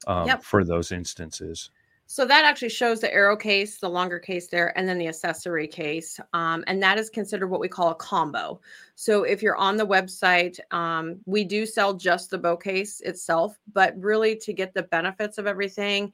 [0.07, 0.43] um, Yep.
[0.43, 1.69] for those instances.
[2.05, 5.67] So that actually shows the arrow case, the longer case there, and then the accessory
[5.67, 6.19] case.
[6.33, 8.59] Um, and that is considered what we call a combo.
[8.95, 13.57] So if you're on the website, um, we do sell just the bow case itself,
[13.71, 16.11] but really to get the benefits of everything,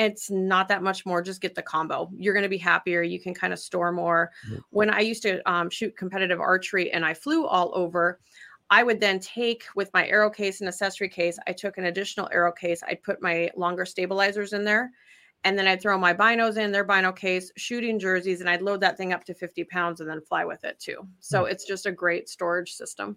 [0.00, 1.22] it's not that much more.
[1.22, 2.10] Just get the combo.
[2.16, 3.02] You're going to be happier.
[3.02, 4.30] You can kind of store more.
[4.50, 4.60] Yep.
[4.70, 8.18] When I used to um, shoot competitive archery and I flew all over,
[8.70, 12.28] I would then take with my arrow case and accessory case, I took an additional
[12.32, 12.82] arrow case.
[12.86, 14.90] I'd put my longer stabilizers in there.
[15.42, 18.80] And then I'd throw my binos in their bino case, shooting jerseys, and I'd load
[18.82, 21.08] that thing up to 50 pounds and then fly with it too.
[21.20, 23.16] So it's just a great storage system.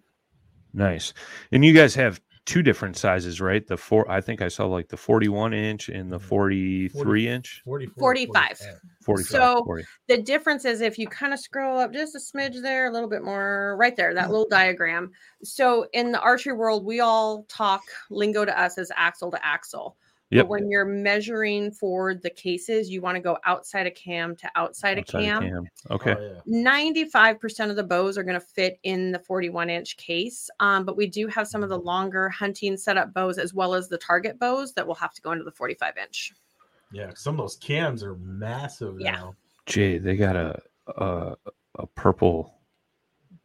[0.72, 1.12] Nice.
[1.52, 3.66] And you guys have two different sizes, right?
[3.66, 6.22] The four, I think I saw like the 41 inch and the Mhm.
[6.22, 8.60] 43 inch, 44, 45.
[9.02, 9.84] 45, So- 40.
[10.08, 13.08] The difference is if you kind of scroll up just a smidge there, a little
[13.08, 15.10] bit more right there, that little diagram.
[15.42, 19.96] So in the archery world, we all talk lingo to us as axle to axle.
[20.30, 20.44] Yep.
[20.44, 24.50] But when you're measuring for the cases, you want to go outside a cam to
[24.56, 25.42] outside, Outside of of cam.
[25.42, 25.64] cam.
[25.90, 26.14] Okay.
[26.18, 26.80] Oh, yeah.
[27.14, 30.50] 95% of the bows are going to fit in the 41 inch case.
[30.60, 33.88] Um, but we do have some of the longer hunting setup bows as well as
[33.88, 36.32] the target bows that will have to go into the 45 inch.
[36.90, 39.12] Yeah, some of those cams are massive Yeah.
[39.12, 39.36] now.
[39.66, 40.60] Jay, they got a
[40.96, 41.34] a,
[41.78, 42.58] a purple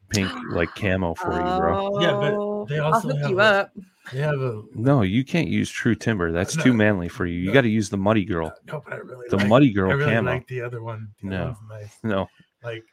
[0.10, 2.00] pink like camo for you, bro.
[2.02, 2.34] Yeah, but
[2.70, 3.72] They I'll hook have you a- up.
[4.14, 6.32] They have a No, you can't use true timber.
[6.32, 6.64] That's No.
[6.64, 7.38] too manly for you.
[7.40, 7.54] You No.
[7.54, 8.48] got to use the muddy girl.
[8.48, 10.32] Uh, no, but I really The like, muddy girl I really camo.
[10.32, 11.10] like the other one.
[11.22, 11.46] The other No.
[11.46, 11.98] one's nice.
[12.04, 12.28] No,
[12.64, 12.84] Like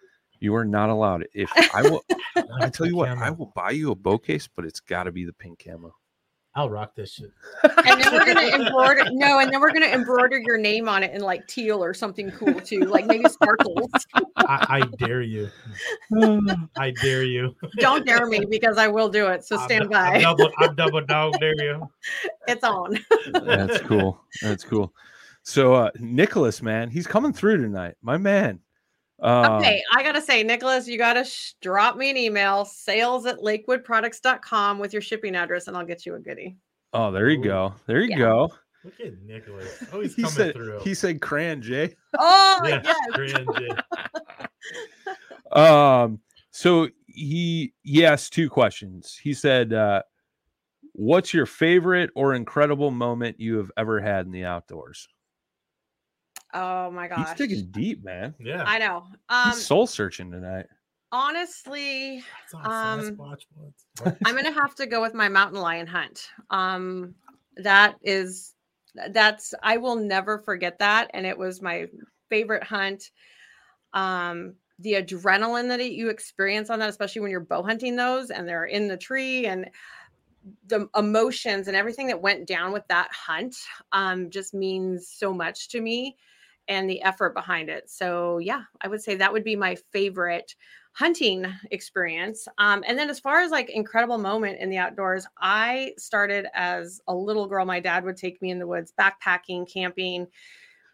[0.40, 1.26] you are not allowed.
[1.32, 2.02] If I will,
[2.60, 3.24] I tell you what, camo.
[3.24, 5.94] I will buy you a bow case, but it's got to be the pink camo.
[6.56, 7.32] I'll rock this shit.
[7.62, 10.88] And then we're going to embroider, no, and then we're going to embroider your name
[10.88, 13.90] on it in like teal or something cool too, like maybe sparkles.
[14.36, 15.50] I, I dare you.
[16.78, 17.54] I dare you.
[17.78, 19.44] Don't dare me because I will do it.
[19.44, 20.20] So I'm stand I'm by.
[20.20, 21.88] double, I'm double dog dare you.
[22.48, 22.96] It's on.
[23.32, 24.20] That's cool.
[24.40, 24.94] That's cool.
[25.42, 27.96] So uh Nicholas, man, he's coming through tonight.
[28.00, 28.60] My man.
[29.20, 33.38] Um, Okay, I gotta say, Nicholas, you gotta sh- drop me an email, sales at
[33.38, 36.56] lakewoodproducts.com with your shipping address, and I'll get you a goodie.
[36.92, 37.44] Oh, there you Ooh.
[37.44, 37.74] go.
[37.86, 38.18] There you Yeah.
[38.18, 38.52] go.
[38.84, 39.82] Look at Nicholas.
[39.92, 40.80] Oh, he's He coming said through.
[40.80, 41.94] he said crayon Jay.
[42.18, 42.96] Oh, yeah, yes.
[43.12, 44.46] grand, yeah.
[45.52, 49.18] Um, so he he asked two questions.
[49.22, 50.02] He said, uh,
[50.92, 55.08] "What's your favorite or incredible moment you have ever had in the outdoors?"
[56.56, 57.28] Oh my gosh.
[57.28, 58.34] He's digging deep, man.
[58.38, 58.64] Yeah.
[58.66, 59.04] I know.
[59.28, 60.66] Um, He's soul searching tonight.
[61.12, 63.20] honestly, It's um,
[64.24, 66.30] I'm gonna have to go with my mountain lion hunt.
[66.50, 67.14] Um,
[67.58, 68.54] that is,
[69.10, 71.88] that's I will never forget that, and it was my
[72.30, 73.10] favorite hunt.
[73.92, 78.48] Um, the adrenaline that you experience on that, especially when you're bow hunting those, and
[78.48, 79.68] they're in the tree, and
[80.68, 83.56] the emotions and everything that went down with that hunt,
[83.92, 86.16] um, just means so much to me,
[86.68, 87.88] and the effort behind it.
[87.90, 90.54] So yeah, I would say that would be my favorite
[90.92, 92.48] hunting experience.
[92.56, 97.02] Um, and then as far as like incredible moment in the outdoors, I started as
[97.06, 97.66] a little girl.
[97.66, 100.26] My dad would take me in the woods, backpacking, camping,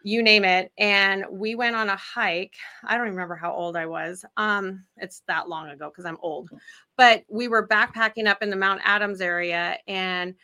[0.03, 0.73] you name it.
[0.77, 2.57] And we went on a hike.
[2.85, 4.25] I don't remember how old I was.
[4.37, 6.51] Um, it's that long ago because I'm old.
[6.97, 10.35] But we were backpacking up in the Mount Adams area and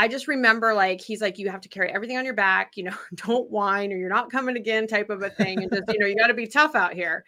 [0.00, 2.84] I just remember like he's like, you have to carry everything on your back, you
[2.84, 5.62] know, don't whine or you're not coming again, type of a thing.
[5.62, 7.26] And just, you know, you got to be tough out here.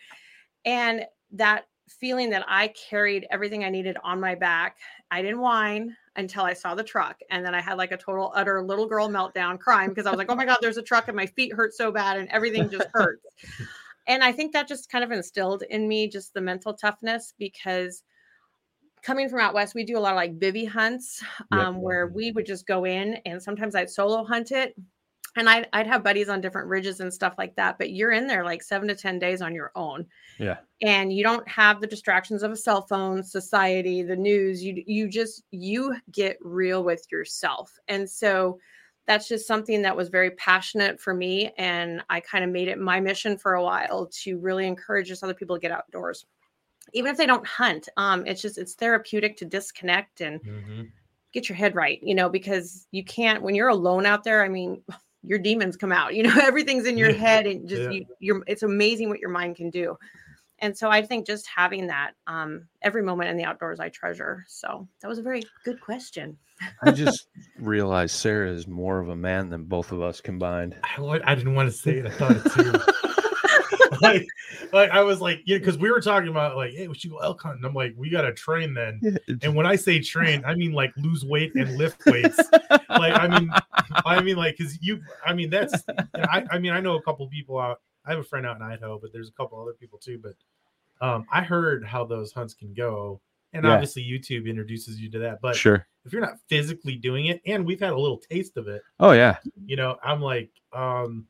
[0.65, 1.03] And
[1.33, 4.79] that feeling that I carried everything I needed on my back,
[5.11, 7.21] I didn't whine until I saw the truck.
[7.29, 10.17] And then I had like a total utter little girl meltdown crying because I was
[10.17, 12.71] like, oh my God, there's a truck and my feet hurt so bad and everything
[12.71, 13.27] just hurts.
[14.07, 18.03] and I think that just kind of instilled in me just the mental toughness because
[19.03, 21.23] coming from out west, we do a lot of like bivy hunts
[21.53, 21.69] Yep.
[21.69, 24.75] um, where we would just go in and sometimes I'd solo hunt it.
[25.35, 28.27] And I'd, I'd have buddies on different ridges and stuff like that, but you're in
[28.27, 30.07] there like seven to 10 days on your own
[30.39, 30.59] Yeah.
[30.83, 35.09] and you don't have the distractions of a cell phone society the news you you
[35.09, 38.59] just you get real with yourself and so
[39.07, 42.79] that's just something that was very passionate for me and i kind of made it
[42.79, 46.27] my mission for a while to really encourage just other people to get outdoors
[46.93, 50.91] even if they don't hunt um it's just it's therapeutic to disconnect and Mhm.
[51.33, 54.49] get your head right you know because you can't when you're alone out there i
[54.49, 54.83] mean
[55.23, 57.17] your demons come out you know everything's in your Yeah.
[57.19, 57.91] head and just Yeah.
[57.91, 59.97] you, you're it's amazing what your mind can do
[60.59, 64.45] and so i think just having that um every moment in the outdoors i treasure
[64.49, 66.37] so that was a very good question
[66.81, 67.27] I just
[67.59, 70.77] realized Sarah is more of a man than both of us combined.
[70.97, 72.07] I, wa- I didn't want to say it.
[72.07, 72.73] I thought it too.
[74.03, 74.27] Like,
[74.73, 77.19] like I was like, yeah, because we were talking about like, hey, we should go
[77.19, 77.65] elk hunting.
[77.65, 79.19] I'm like, we got to train then.
[79.43, 82.39] And when I say train, I mean like lose weight and lift weights.
[82.71, 83.51] like, I mean,
[84.05, 85.83] I mean like, cause you, I mean, that's,
[86.15, 87.81] I, I mean, I know a couple people out.
[88.05, 90.21] I have a friend out in Idaho, but there's a couple other people too.
[90.23, 90.35] But
[91.07, 93.21] um, I heard how those hunts can go,
[93.53, 93.73] and Yeah.
[93.73, 95.41] obviously YouTube introduces you to that.
[95.41, 95.87] But sure.
[96.05, 99.13] if you're not physically doing it, and we've had a little taste of it, Oh
[99.13, 99.37] yeah.
[99.67, 101.27] you know, I'm like, um,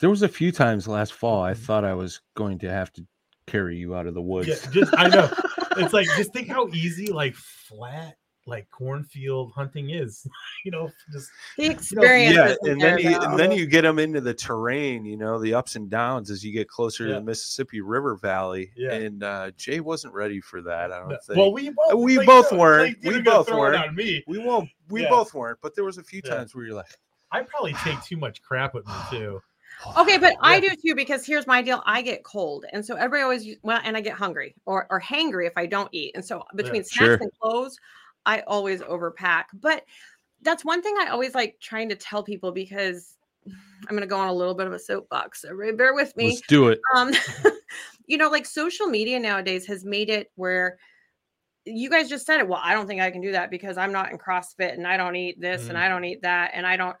[0.00, 3.06] There was a few times last fall I thought I was going to have to
[3.46, 4.48] carry you out of the woods.
[4.48, 5.30] yeah, just I know.
[5.76, 8.14] It's like just think how easy like flat
[8.46, 10.24] like cornfield hunting is.
[10.64, 13.98] you know, just the experience yeah, isn't and then you, and then you get them
[13.98, 17.20] into the terrain, you know, the ups and downs as you get closer to the
[17.20, 18.70] Mississippi River Valley.
[18.76, 18.92] Yeah.
[18.92, 20.92] And uh, Jay wasn't ready for that.
[20.92, 21.38] I don't no- think.
[21.38, 23.04] well, we both We like, both no, weren't.
[23.04, 23.76] like, We both weren't.
[23.88, 24.22] on me.
[24.28, 24.68] we won't.
[24.90, 25.08] We Yeah.
[25.10, 25.58] both weren't.
[25.60, 26.36] But there was a few Yeah.
[26.36, 26.86] times where you're like,
[27.32, 29.40] I probably take too much crap with me too.
[29.98, 31.82] Okay, but I do too because here's my deal.
[31.86, 35.46] I get cold, and so everybody always well, and I get hungry or or hangry
[35.46, 36.12] if I don't eat.
[36.14, 37.18] And so between snacks Sure.
[37.20, 37.78] and clothes,
[38.26, 39.44] I always overpack.
[39.54, 39.84] But
[40.42, 43.16] that's one thing I always like trying to tell people because
[43.46, 45.42] I'm going to go on a little bit of a soapbox.
[45.42, 46.28] So bear with me.
[46.30, 46.80] Let's do it.
[46.94, 47.12] Um,
[48.06, 50.78] you know, like social media nowadays has made it where
[51.66, 52.48] you guys just said it.
[52.48, 54.96] Well, I don't think I can do that because I'm not in CrossFit and I
[54.96, 55.82] don't eat this and Mm.
[55.82, 56.96] I don't eat that and I don't.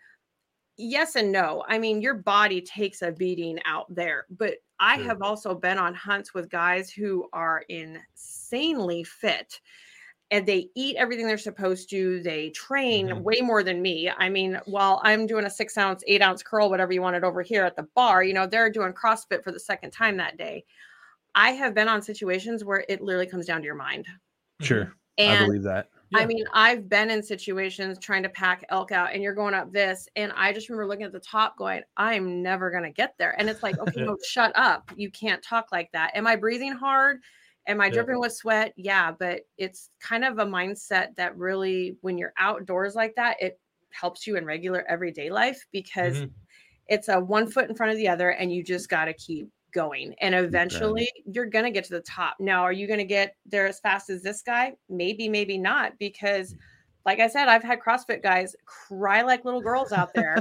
[0.78, 1.64] Yes and no.
[1.68, 5.08] I mean, your body takes a beating out there, but I Sure.
[5.08, 9.60] have also been on hunts with guys who are insanely fit
[10.30, 12.22] and they eat everything they're supposed to.
[12.22, 13.24] They train Mhm.
[13.24, 14.10] way more than me.
[14.10, 17.42] I mean, while I'm doing a six ounce, eight ounce curl, whatever you wanted over
[17.42, 20.64] here at the bar, you know, they're doing CrossFit for the second time that day.
[21.34, 24.08] I have been on situations where it literally comes down to your mind.
[24.60, 24.94] Sure.
[25.24, 25.90] I believe that.
[26.12, 29.72] I mean, I've been in situations trying to pack elk out and you're going up
[29.72, 30.08] this.
[30.14, 33.38] And I just remember looking at the top going, I'm never going to get there.
[33.38, 34.84] And it's like, okay, no, shut up.
[34.94, 36.14] You can't talk like that.
[36.14, 37.20] Am I breathing hard?
[37.66, 38.04] Am I Yeah.
[38.04, 38.74] dripping with sweat?
[38.76, 39.10] Yeah.
[39.12, 44.26] But it's kind of a mindset that really, when you're outdoors like that, it helps
[44.26, 46.34] you in regular everyday life because Mhm.
[46.86, 49.50] it's a one foot in front of the other and you just got to keep
[49.74, 53.04] going and eventually you're going to get to the top now are you going to
[53.04, 56.54] get there as fast as this guy maybe maybe not because
[57.04, 60.36] like i said i've had crossfit guys cry like little girls out there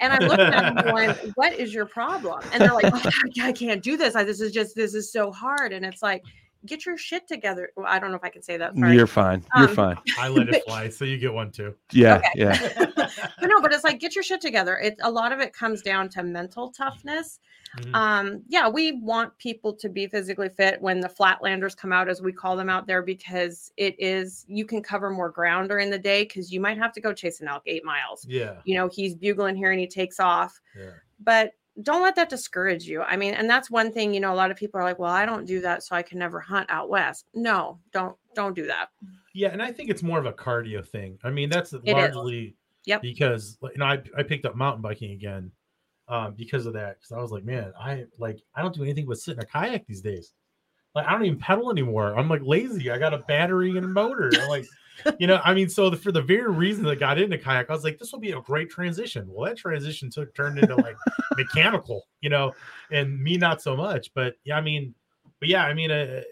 [0.00, 3.00] and i'm looking at them going what is your problem and they're like oh,
[3.42, 6.02] I, I can't do this I, this is just this is so hard and it's
[6.02, 6.22] like
[6.64, 8.94] get your shit together well, i don't know if i can say that sorry.
[8.96, 9.44] You're fine.
[9.56, 9.96] You're Um, fine.
[10.18, 11.74] I let it fly, so you get one too.
[11.92, 12.16] Yeah.
[12.16, 12.30] okay.
[12.34, 12.86] Yeah.
[13.20, 15.82] But no but it's like get your shit together it a lot of it comes
[15.82, 17.38] down to mental toughness
[17.78, 17.94] Mhm.
[17.94, 22.22] um yeah we want people to be physically fit when the flatlanders come out as
[22.22, 25.98] we call them out there because it is you can cover more ground during the
[25.98, 28.88] day because you might have to go chase an elk eight miles yeah, you know
[28.88, 30.90] he's bugling here and he takes off yeah.
[31.20, 31.52] but
[31.82, 34.50] don't let that discourage you i mean and that's one thing you know a lot
[34.50, 36.88] of people are like well i don't do that so i can never hunt out
[36.88, 38.88] west no don't don't do that
[39.34, 41.18] Yeah, and I think it's more of a cardio thing.
[41.22, 41.80] I mean, that's is.
[41.84, 42.54] largely
[42.86, 43.02] Yep.
[43.02, 45.50] because you know I, I picked up mountain biking again
[46.08, 46.98] um, because of that.
[46.98, 49.46] Because I was like, man, I like I don't do anything but sit in a
[49.46, 50.32] kayak these days.
[50.94, 52.16] Like I don't even pedal anymore.
[52.16, 52.90] I'm like lazy.
[52.90, 54.30] I got a battery and a motor.
[54.40, 54.66] I'm like,
[55.18, 57.68] you know, I mean, so the, for the very reason that I got into kayak,
[57.68, 59.26] I was like, this will be a great transition.
[59.28, 60.96] Well, that transition took turned into like
[61.36, 62.54] mechanical, you know,
[62.90, 64.12] and me not so much.
[64.14, 64.94] But yeah, I mean,
[65.38, 66.22] but yeah, I mean, uh,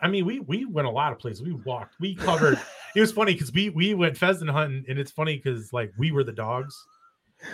[0.00, 1.42] I mean, we we went a lot of places.
[1.42, 2.60] We walked, we covered.
[2.94, 6.12] it was funny because we we went pheasant hunting, and it's funny because like we
[6.12, 6.76] were the dogs,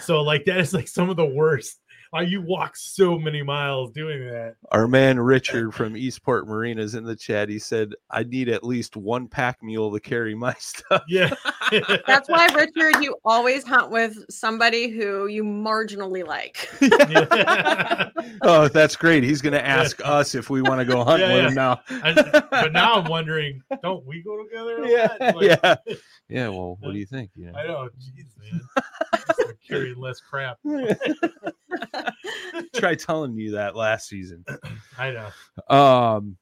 [0.00, 1.80] so like that is like some of the worst.
[2.14, 4.54] Like you walk so many miles doing that.
[4.70, 7.48] Our man Richard from Eastport Marina is in the chat.
[7.48, 11.02] He said, I need at least one pack mule to carry my stuff.
[11.08, 11.34] Yeah,
[12.06, 18.10] that's why richard you always hunt with somebody who you marginally like Yeah.
[18.42, 19.24] oh, that's great.
[19.24, 21.48] He's going to ask us if we want to go hunt Yeah, with yeah.
[21.48, 21.80] him now.
[21.90, 24.86] I- but now I'm wondering, don't we go together?
[24.86, 25.32] Yeah.
[25.34, 25.74] Like, yeah.
[26.28, 26.48] Yeah.
[26.50, 27.30] Well, what do you think?
[27.34, 27.58] You know?
[27.58, 27.88] I know.
[27.98, 28.60] Jeez, man.
[29.34, 30.58] Start carrying less crap.
[32.74, 34.44] Try telling you that last season.
[34.98, 35.76] I know.
[35.76, 36.36] Um,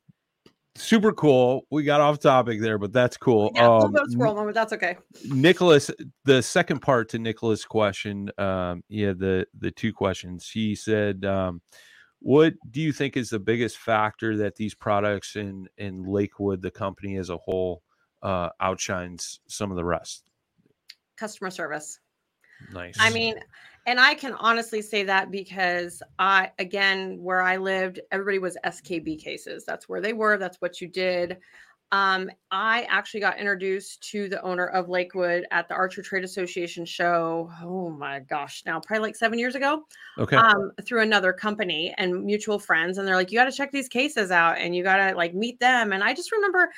[0.74, 1.66] super cool.
[1.70, 3.53] We got off topic there, but that's cool.
[3.55, 5.91] yeah, a little um, bit of squirrel moment that's okay Nicholas,
[6.24, 10.49] the second part to Nicholas' question, um, yeah, the the two questions.
[10.49, 11.61] He said, um,
[12.20, 16.70] "What do you think is the biggest factor that these products in in Lakewood, the
[16.70, 17.83] company as a whole,
[18.22, 20.24] uh, outshines some of the rest?"
[21.16, 22.01] customer service
[22.70, 22.97] Nice.
[22.99, 23.37] I mean,
[23.87, 29.18] and I can honestly say that because I, again, where I lived, everybody was SKB
[29.18, 29.64] cases.
[29.64, 30.39] That's where they were.
[30.39, 31.39] That's what you did.
[31.91, 36.87] Um, I actually got introduced to the owner of Lakewood at the Archery Trade Association
[36.87, 37.51] show.
[37.62, 39.83] Oh my gosh, now probably like seven years ago,
[40.16, 40.37] okay.
[40.37, 42.97] um, through another company and mutual friends.
[42.97, 45.35] And they're like, you got to check these cases out and you got to like
[45.35, 45.93] meet them.
[45.93, 46.70] And I just remember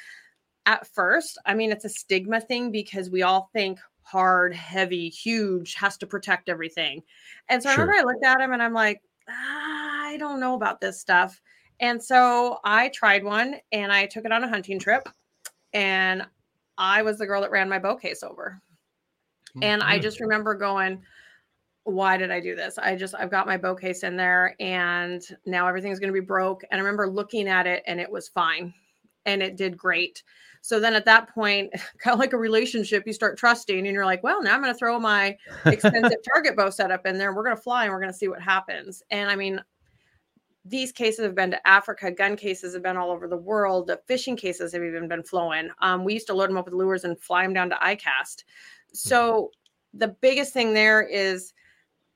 [0.67, 5.75] at first, I mean, it's a stigma thing because we all think hard, heavy, huge,
[5.75, 7.03] has to protect everything.
[7.49, 10.55] And so I remember I looked at him and I'm like, "Ah, I don't know
[10.55, 11.41] about this stuff.
[11.81, 15.09] And so I tried one and I took it on a hunting trip
[15.73, 16.25] and
[16.79, 18.61] I was the girl that ran my bow case over.
[19.63, 21.03] And I just remember going,
[21.85, 22.79] why did I do this?
[22.79, 26.25] I just, I've got my bow case in there and now everything's going to be
[26.25, 26.63] broke.
[26.71, 28.75] And I remember looking at it and it was fine
[29.27, 30.23] and it did great.
[30.65, 34.07] So then at that point, kind of like a relationship, you start trusting and you're
[34.07, 35.37] like, well, now I'm going to throw my
[35.67, 37.35] expensive target bow setup in there.
[37.35, 39.03] We're going to fly and we're going to see what happens.
[39.11, 39.61] And I mean,
[40.65, 42.11] these cases have been to Africa.
[42.11, 43.89] Gun cases have been all over the world.
[43.89, 45.69] The fishing cases have even been flowing.
[45.83, 48.45] Um, we used to load them up with lures and fly them down to ICAST.
[48.95, 49.51] So
[49.93, 51.53] the biggest thing there is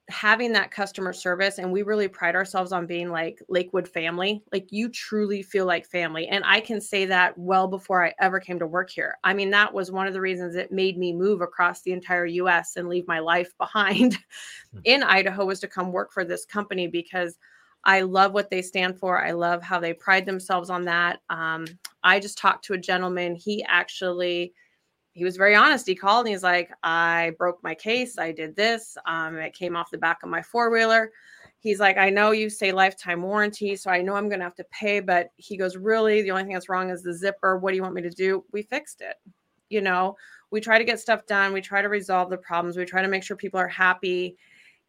[0.09, 4.67] having that customer service and we really pride ourselves on being like lakewood family like
[4.71, 8.59] you truly feel like family and i can say that well before i ever came
[8.59, 11.43] to work here i mean that was one of the reasons it made me move
[11.43, 14.19] across the entire us and leave my life behind
[14.73, 14.81] Hmm.
[14.85, 17.39] in idaho was to come work for this company because
[17.85, 21.67] i love what they stand for i love how they pride themselves on that um,
[22.03, 24.55] i just talked to a gentleman he actually
[25.19, 25.87] he was very honest.
[25.87, 28.19] He called and he's like, I broke my case.
[28.19, 28.97] I did this.
[29.05, 31.11] Um, it came off the back of my four wheeler.
[31.59, 34.55] He's like, I know you say lifetime warranty, so I know I'm going to have
[34.55, 35.01] to pay.
[35.01, 36.23] But he goes, Really?
[36.23, 37.59] The only thing that's wrong is the zipper.
[37.59, 38.45] What do you want me to do?
[38.53, 39.17] We fixed it.
[39.69, 40.17] You know,
[40.51, 41.53] we try to get stuff done.
[41.53, 42.77] We try to resolve the problems.
[42.77, 44.37] We try to make sure people are happy.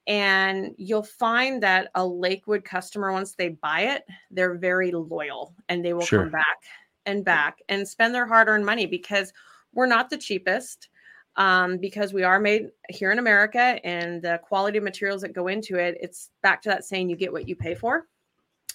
[0.07, 5.83] And you'll find that a Lakewood customer, once they buy it, they're very loyal and
[5.83, 6.21] they will Sure.
[6.21, 6.57] come back
[7.05, 9.33] and back and spend their hard earned money because
[9.73, 10.89] we're not the cheapest
[11.35, 15.47] um, because we are made here in America and the quality of materials that go
[15.47, 15.97] into it.
[16.01, 18.07] It's back to that saying you get what you pay for.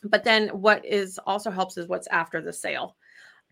[0.05, 2.97] But then what is also helps is what's after the sale.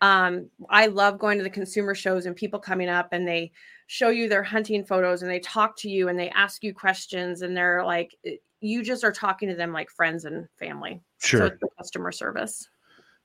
[0.01, 3.53] Um, I love going to the consumer shows and people coming up and they
[3.87, 7.43] show you their hunting photos and they talk to you and they ask you questions
[7.43, 8.17] and they're like,
[8.61, 11.03] you just are talking to them like friends and family.
[11.19, 11.51] So Sure.
[11.51, 12.69] the customer service.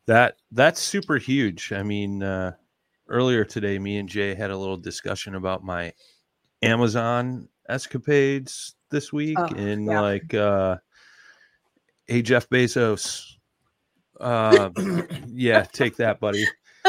[0.06, 1.72] That that's super huge.
[1.74, 2.54] I mean, uh,
[3.10, 5.94] earlier today, me and Jay had a little discussion about my
[6.62, 10.02] Amazon escapades this week, Oh, and yeah.
[10.02, 10.78] like, uh,
[12.08, 13.24] hey Jeff Bezos,
[14.20, 14.70] uh,
[15.28, 16.46] yeah, take that, buddy.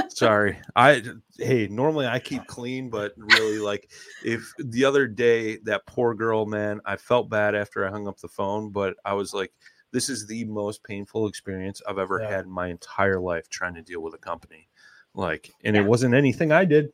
[0.09, 1.03] Sorry, I
[1.39, 3.91] hey, normally I keep clean, but really, like,
[4.23, 8.19] if the other day that poor girl, man, I felt bad after I hung up
[8.19, 9.53] the phone, but I was like
[9.93, 12.31] this is the most painful experience I've ever Yeah.
[12.31, 14.68] had in my entire life trying to deal with a company.
[15.19, 15.83] Like, and Yeah.
[15.83, 16.93] it wasn't anything I did.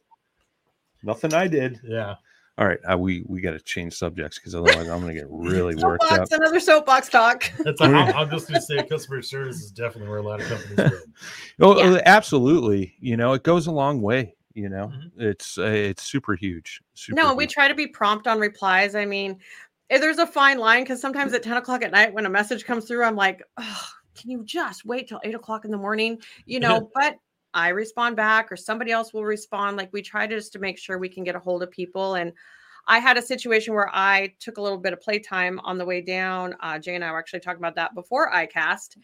[1.02, 1.78] Nothing I did.
[1.84, 2.14] Yeah.
[2.56, 5.74] All right, I, we we got to change subjects because otherwise I'm gonna get really
[5.84, 6.28] worked up.
[6.30, 7.50] Another soapbox talk.
[7.64, 10.46] That's I'm, I'm just going to say customer service is definitely where a lot of
[10.46, 10.98] companies go.
[11.60, 11.96] Oh, Yeah.
[11.98, 12.94] uh, absolutely.
[13.00, 14.36] You know, it goes a long way.
[14.54, 15.10] You know, Mhm.
[15.18, 16.80] it's uh, it's super huge.
[16.94, 18.94] Super no, we try to be prompt on replies.
[18.94, 19.40] I mean,
[19.90, 22.64] eh, there's a fine line because sometimes at 10 o'clock at night when a message
[22.64, 26.22] comes through, I'm like, oh, can you just wait till eight o'clock in the morning?
[26.46, 27.16] You know, but
[27.54, 29.76] I respond back or somebody else will respond.
[29.76, 32.16] Like we try to just to make sure we can get a hold of people.
[32.16, 32.32] And
[32.86, 36.02] I had a situation where I took a little bit of playtime on the way
[36.02, 36.54] down.
[36.60, 38.96] Uh, Jay and I were actually talking about that before ICAST.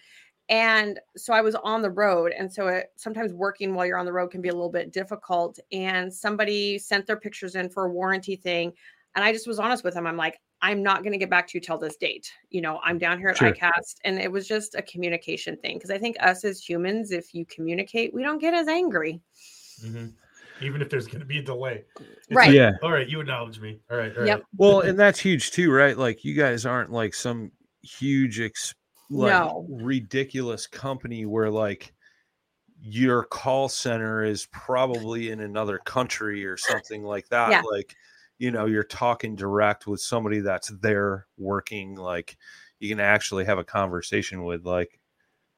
[0.51, 2.33] And so I was on the road.
[2.37, 4.93] And so it, sometimes working while you're on the road can be a little bit
[4.93, 5.59] difficult.
[5.71, 8.73] And somebody sent their pictures in for a warranty thing.
[9.17, 10.07] And I just was honest with him.
[10.07, 12.31] I'm like, I'm not going to get back to you till this date.
[12.51, 13.53] You know, I'm down here at Sure.
[13.53, 13.97] ICAST.
[14.05, 15.81] And it was just a communication thing.
[15.81, 19.21] Cause I think us as humans, if you communicate, we don't get as angry.
[19.83, 20.13] Mhm.
[20.63, 21.85] Even if there's going to be a delay.
[21.99, 22.49] It's Right.
[22.49, 22.73] like, Yeah.
[22.83, 23.09] All right.
[23.09, 23.81] You acknowledge me.
[23.91, 24.13] All right.
[24.13, 24.27] All right.
[24.29, 24.43] Yep.
[24.57, 25.97] Well, and that's huge too, right?
[25.97, 27.51] Like you guys aren't like some
[27.83, 28.75] huge, ex-
[29.09, 29.67] like No.
[29.71, 31.95] ridiculous company where like
[32.83, 37.51] your call center is probably in another country or something like that.
[37.51, 37.63] Yeah.
[37.63, 37.95] Like,
[38.41, 41.95] you know, you're talking direct with somebody that's there working.
[41.95, 42.39] Like,
[42.79, 44.65] you can actually have a conversation with.
[44.65, 44.99] Like,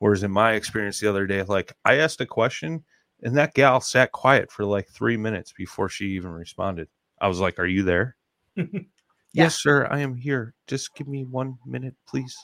[0.00, 2.84] whereas in my experience the other day, like I asked a question
[3.22, 6.88] and that gal sat quiet for like three minutes before she even responded.
[7.20, 8.16] I was like, "Are you there?"
[9.34, 9.88] Yes, sir.
[9.90, 10.52] I am here.
[10.66, 12.36] Just give me one minute, please.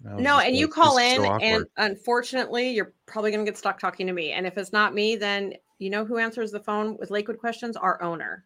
[0.00, 3.78] No, just and you call in, so and unfortunately, you're probably going to get stuck
[3.78, 4.32] talking to me.
[4.32, 7.76] And if it's not me, then you know who answers the phone with Lakewood questions?
[7.76, 8.44] Our owner.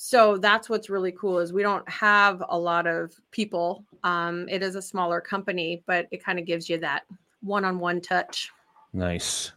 [0.00, 3.84] So that's what's really cool is we don't have a lot of people.
[4.04, 7.02] Um, it is a smaller company, but it kind of gives you that
[7.42, 8.50] one-on-one touch.
[8.92, 9.52] nice.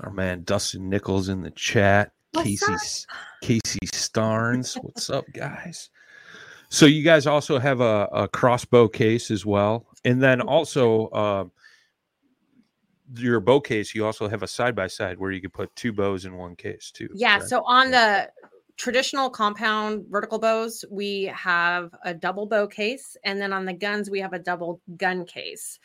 [0.00, 2.12] Our man Dustin Nichols in the chat.
[2.32, 2.80] What's Casey up?
[3.42, 4.82] Casey Starnes.
[4.82, 5.90] What's up, guys?
[6.70, 11.52] So you guys also have a, a crossbow case as well, and then also um,
[13.16, 13.94] your bow case.
[13.94, 16.56] You also have a side by side where you could put two bows in one
[16.56, 17.08] case too.
[17.14, 17.36] Yeah.
[17.36, 17.50] correct?
[17.50, 18.30] So on the
[18.78, 24.08] traditional compound vertical bows, we have a double bow case, and then on the guns,
[24.08, 25.78] we have a double gun case.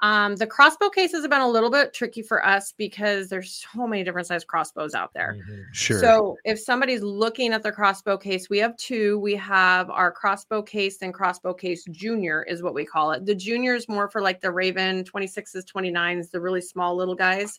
[0.00, 3.84] Um, the crossbow cases have been a little bit tricky for us because there's so
[3.84, 5.36] many different size crossbows out there.
[5.36, 5.64] Mhm.
[5.72, 5.98] sure.
[5.98, 9.18] So if somebody's looking at the crossbow case, we have two.
[9.18, 13.26] We have our crossbow case and crossbow case junior is what we call it.
[13.26, 17.58] The junior is more for like the Ravin 26s, 29s, the really small little guys.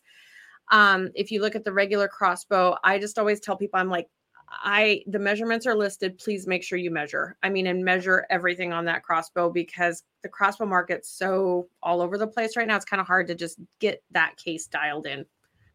[0.71, 4.07] Um, if you look at the regular crossbow, I just always tell people, I'm like,
[4.51, 6.17] I the measurements are listed.
[6.17, 7.37] Please make sure you measure.
[7.43, 12.17] I mean, and measure everything on that crossbow because the crossbow market's so all over
[12.17, 12.75] the place right now.
[12.75, 15.25] It's kind of hard to just get that case dialed in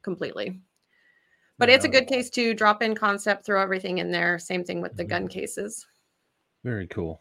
[0.03, 0.61] completely.
[1.57, 4.41] But it's a good case to drop in concept, throw everything in there.
[4.41, 5.31] Same thing with the gun Mhm.
[5.31, 5.87] cases.
[6.65, 7.21] Very cool.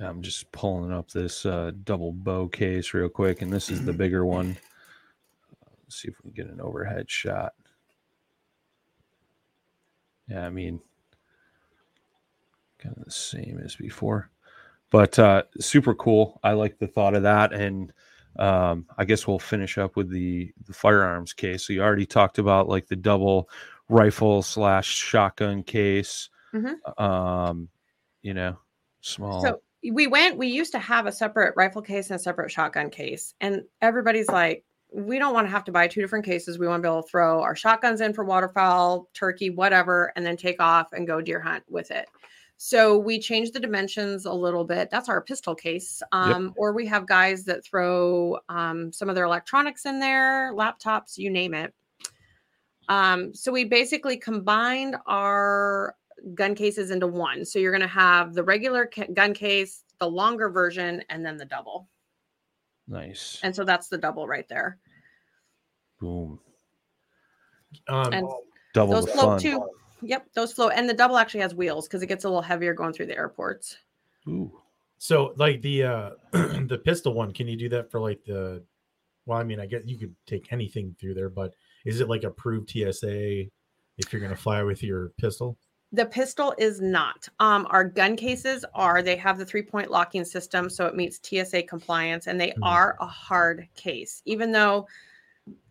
[0.00, 3.92] I'm just pulling up this uh, double bow case real quick, and this is the
[4.04, 4.56] bigger one.
[5.84, 7.52] Let's see if we can get an overhead shot.
[10.32, 10.80] Yeah, I mean,
[12.78, 14.30] kind of the same as before,
[14.90, 16.40] but uh, super cool.
[16.42, 17.92] I like the thought of that, and
[18.38, 21.66] um, I guess we'll finish up with the the firearms case.
[21.66, 23.50] So you already talked about like the double
[23.90, 26.30] rifle slash shotgun case.
[26.54, 26.76] Mhm.
[26.98, 27.68] Um,
[28.22, 28.58] you know,
[29.02, 29.42] small.
[29.42, 32.88] So we went, we used to have a separate rifle case and a separate shotgun
[32.88, 33.34] case.
[33.40, 34.64] And everybody's like,
[34.94, 36.58] we don't want to have to buy two different cases.
[36.58, 40.24] We want to be able to throw our shotguns in for waterfowl, turkey, whatever, and
[40.24, 42.08] then take off and go deer hunt with it.
[42.58, 44.88] So we change the dimensions a little bit.
[44.90, 46.00] That's our pistol case.
[46.12, 51.18] Um, Or we have guys that throw um, some of their electronics in there, laptops,
[51.18, 51.74] you name it.
[52.88, 55.96] Um, so we basically combined our
[56.34, 57.44] gun cases into one.
[57.44, 61.36] So you're going to have the regular ca- gun case, the longer version, and then
[61.36, 61.88] the double.
[62.86, 63.40] nice.
[63.42, 64.78] And so that's the double right there.
[66.02, 66.40] Boom.
[67.88, 68.26] Um, And
[68.74, 69.38] Double those the float fun.
[69.40, 69.70] too.
[70.02, 70.72] Yep, those float.
[70.74, 73.16] And the double actually has wheels because it gets a little heavier going through the
[73.16, 73.76] airports.
[74.28, 74.60] Ooh.
[74.98, 78.64] so like the uh the pistol one, can you do that for like the?
[79.26, 82.24] Well, I mean, I guess you could take anything through there, but is it like
[82.24, 83.44] approved TSA
[83.98, 85.56] if you're gonna fly with your pistol?
[85.92, 87.28] The pistol is not.
[87.38, 90.68] Um, our gun cases are, they have the three point locking system.
[90.70, 92.62] So it meets TSA compliance and they Mhm.
[92.62, 94.22] are a hard case.
[94.24, 94.88] Even though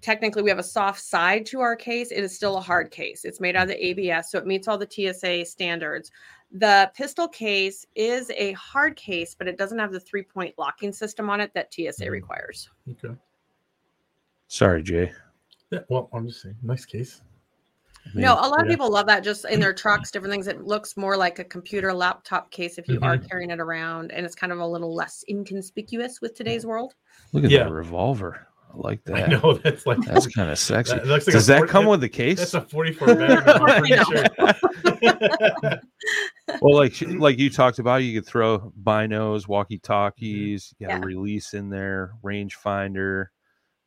[0.01, 3.23] technically we have a soft side to our case, it is still a hard case.
[3.25, 4.31] It's made out of the ABS.
[4.31, 6.11] So it meets all the TSA standards.
[6.51, 10.91] The pistol case is a hard case, but it doesn't have the three point locking
[10.91, 12.11] system on it that TSA Mhm.
[12.11, 12.69] requires.
[12.89, 13.15] Okay.
[14.47, 15.11] Sorry, Jay.
[15.69, 15.79] Yeah.
[15.87, 17.21] Well, I'm just saying, nice case.
[18.05, 20.47] I mean, No, a lot of people love that just in their trucks, different things.
[20.47, 23.27] It looks more like a computer laptop case if you are Mm-hmm.
[23.27, 26.95] carrying it around, and it's kind of a little less inconspicuous with today's world.
[27.31, 27.65] Look at Yeah.
[27.65, 28.47] that revolver.
[28.73, 29.29] I like I that.
[29.29, 30.95] know that's like That's kind of sexy.
[30.95, 32.37] That like Does a that forty- come that- with the case?
[32.39, 33.43] that's a 44 Magnum.
[33.47, 34.03] I'm pretty know.
[34.03, 35.79] sure.
[36.61, 39.51] well, like like you talked about, you could throw binos, mm-hmm.
[39.51, 41.01] walkie talkies, you got Yeah.
[41.01, 43.27] a release in there, rangefinder,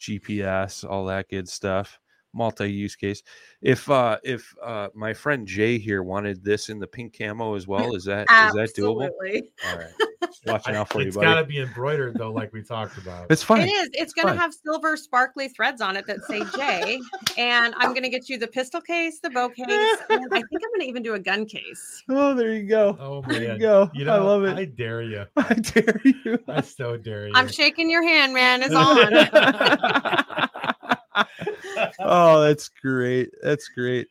[0.01, 1.99] GPS, all that good stuff.
[2.35, 3.23] Multi-use case.
[3.63, 7.67] If uh if uh my friend Jay here wanted this in the pink camo as
[7.67, 9.07] well, is that is that doable?
[9.07, 9.51] Absolutely.
[9.67, 9.91] All right.
[10.47, 11.27] Watching out for you, it's buddy.
[11.27, 13.27] got to be embroidered though, like we talked about.
[13.31, 13.63] It's fine.
[13.63, 13.91] It is.
[13.93, 17.01] It's going to have silver sparkly threads on it that say Jay,
[17.39, 19.67] and I'm going to get you the pistol case, the bow case,
[20.11, 22.03] and I think I'm going to even do a gun case.
[22.09, 22.97] Oh, there you go.
[23.01, 23.91] Oh there you man, go.
[23.95, 24.57] You know, I love it.
[24.57, 25.25] I dare you.
[25.37, 26.39] I dare you.
[26.49, 27.33] I so dare you.
[27.35, 28.63] I'm shaking your hand, man.
[28.63, 30.49] It's on.
[32.01, 33.31] Oh, that's great.
[33.43, 34.09] That's great.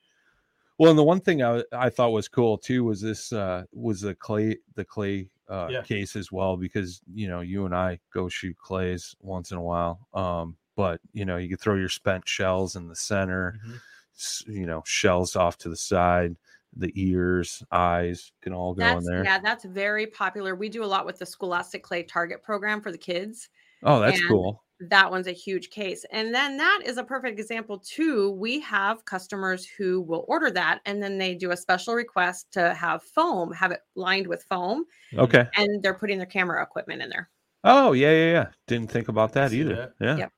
[0.78, 4.02] Well, and the one thing I, I thought was cool too was this uh was
[4.02, 5.82] the clay the clay uh Yeah.
[5.84, 9.62] case as well because you know you and I go shoot clays once in a
[9.62, 10.08] while.
[10.14, 14.48] Um but you know you could throw your spent shells in the center, Mhm.
[14.48, 16.36] you know, shells off to the side,
[16.76, 19.24] the ears, eyes can all go in there.
[19.24, 20.56] yeah, that's very popular.
[20.56, 23.50] We do a lot with the Scholastic Clay Target program for the kids.
[23.84, 24.63] Oh, that's and- cool.
[24.80, 26.06] That one's a huge case.
[26.12, 28.32] And then that is a perfect example too.
[28.32, 32.74] We have customers who will order that and then they do a special request to
[32.74, 34.86] have foam, have it lined with foam,
[35.18, 35.48] Okay.
[35.56, 37.30] and they're putting their camera equipment in there.
[37.64, 38.48] Oh, yeah, yeah, yeah.
[38.68, 39.76] Didn't think about that either.
[39.76, 39.94] that.
[40.02, 40.18] Yeah.
[40.18, 40.32] Yep.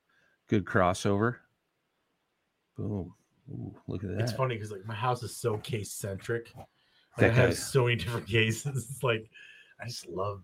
[0.48, 1.38] Good crossover.
[2.78, 3.14] Boom.
[3.50, 4.20] Ooh, look at that.
[4.22, 6.52] It's funny because like my house is so case centric.
[7.18, 8.88] Like, I have so many different cases.
[8.92, 9.30] It's like
[9.82, 10.44] I just love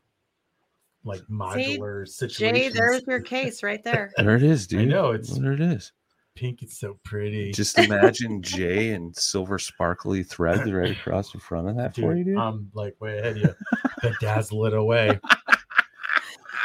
[1.04, 2.56] like modular situation.
[2.56, 4.12] Jay, there's your case right there.
[4.18, 4.82] There it is, dude.
[4.82, 5.91] I know, it's- there it is.
[6.36, 6.62] pink.
[6.64, 7.52] It's so pretty.
[7.52, 12.24] Just imagine Jay and silver sparkly threads right across the front of that for you,
[12.24, 12.38] Dude, dude.
[12.38, 13.56] I'm like way ahead of you.
[14.04, 15.20] Bedazzle it away.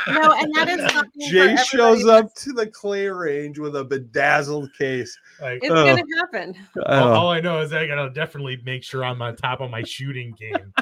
[0.08, 5.18] No, and that is Jay shows up to the clay range with a bedazzled case.
[5.40, 5.84] Like It's Oh.
[5.84, 6.54] gonna happen.
[6.86, 9.82] all, all I know is I gotta definitely make sure I'm on top of my
[9.82, 10.72] shooting game.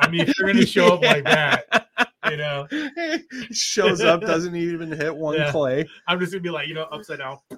[0.00, 1.86] I mean, if you're gonna show up like that,
[2.32, 2.66] you know,
[3.52, 5.50] shows up, doesn't even hit one Yeah.
[5.52, 5.88] clay.
[6.08, 7.38] I'm just gonna be like, you know, upside down.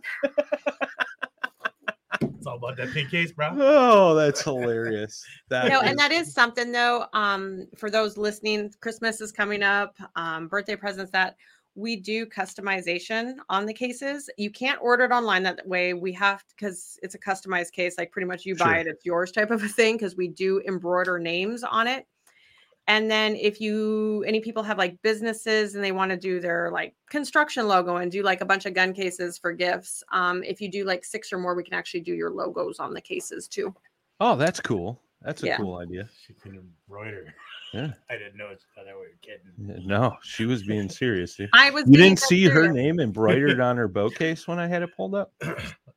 [2.22, 3.50] it's all about that pink case, bro.
[3.58, 5.24] Oh, that's hilarious.
[5.48, 7.06] That no, is- and that is something though.
[7.12, 11.36] Um, for those listening, Christmas is coming up, um, birthday presents that
[11.76, 14.30] we do customization on the cases.
[14.38, 15.92] You can't order it online that way.
[15.92, 18.76] We have because it's a customized case, like pretty much you buy Sure.
[18.76, 22.06] it, it's yours type of a thing, because we do embroider names on it.
[22.86, 26.70] And then if you any people have like businesses and they want to do their
[26.70, 30.60] like construction logo and do like a bunch of gun cases for gifts, um, if
[30.60, 33.48] you do like six or more, we can actually do your logos on the cases
[33.48, 33.74] too.
[34.20, 35.00] Oh, that's cool.
[35.22, 35.56] That's a Yeah.
[35.56, 36.06] cool idea.
[36.26, 37.34] She can embroider.
[37.72, 37.92] Yeah.
[38.10, 38.48] I didn't know.
[38.48, 39.86] I thought we were kidding.
[39.88, 41.36] No, she was being serious.
[41.36, 41.48] Dude.
[41.54, 41.84] I was.
[41.86, 45.14] You didn't see her name embroidered on her bow case when I had it pulled
[45.14, 45.32] up.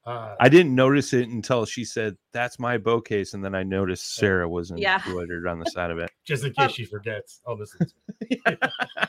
[0.08, 3.64] Uh, I didn't notice it until she said, "That's my bow case," and then I
[3.64, 5.02] noticed Sarah was Yeah.
[5.06, 6.10] embroidered on the side of it.
[6.26, 7.42] just in case she forgets.
[7.46, 7.94] Oh, this is.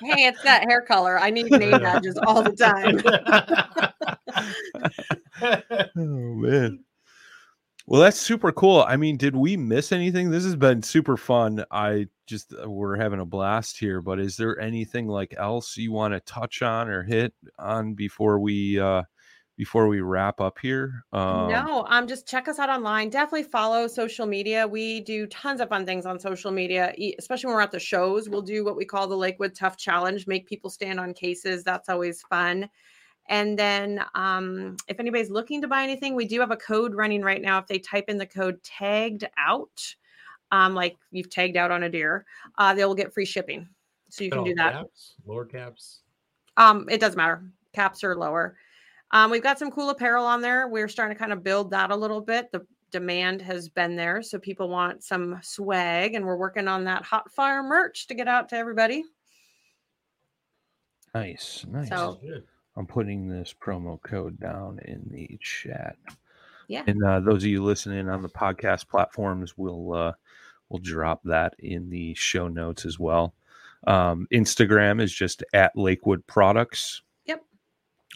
[0.01, 1.19] Hey, it's that hair color.
[1.19, 3.01] I need name badges all the time.
[5.41, 6.85] Oh man.
[7.87, 8.83] Well, that's super cool.
[8.87, 10.31] I mean, did we miss anything?
[10.31, 11.65] This has been super fun.
[11.71, 15.93] I just uh, we're having a blast here, but is there anything like else you
[15.93, 19.03] want to touch on or hit on before we uh
[19.59, 21.05] before we wrap up here?
[21.13, 23.11] Um no, um, just check us out online.
[23.11, 24.67] Definitely follow social media.
[24.67, 28.31] We do tons of fun things on social media, especially when we're at the shows.
[28.31, 31.65] We'll do what we call the Lakewood Tough Challenge, make people stand on cases.
[31.65, 32.71] That's always fun.
[33.29, 37.21] And then, um, if anybody's looking to buy anything, we do have a code running
[37.21, 37.59] right now.
[37.59, 39.95] If they type in the code tagged out,
[40.51, 42.25] um, like you've tagged out on a deer,
[42.57, 43.69] uh, they will get free shipping.
[44.09, 44.73] So you can do that.
[44.73, 46.01] Caps, lower caps.
[46.57, 47.43] Um, it doesn't matter.
[47.75, 48.57] Caps are lower.
[49.11, 50.69] Um, we've got some cool apparel on there.
[50.69, 52.53] We're starting to kind of build that a little bit.
[52.53, 57.03] The demand has been there, so people want some swag, and we're working on that
[57.03, 59.05] hot fire merch to get out to everybody.
[61.15, 61.89] nice, nice.
[61.89, 62.21] So-
[62.77, 65.97] I'm putting this promo code down in the chat.
[66.69, 66.85] Yeah.
[66.87, 70.13] And uh, those of you listening on the podcast platforms will uh,
[70.69, 73.35] will drop that in the show notes as well.
[73.89, 77.03] Um, Instagram is just at Lakewood Products.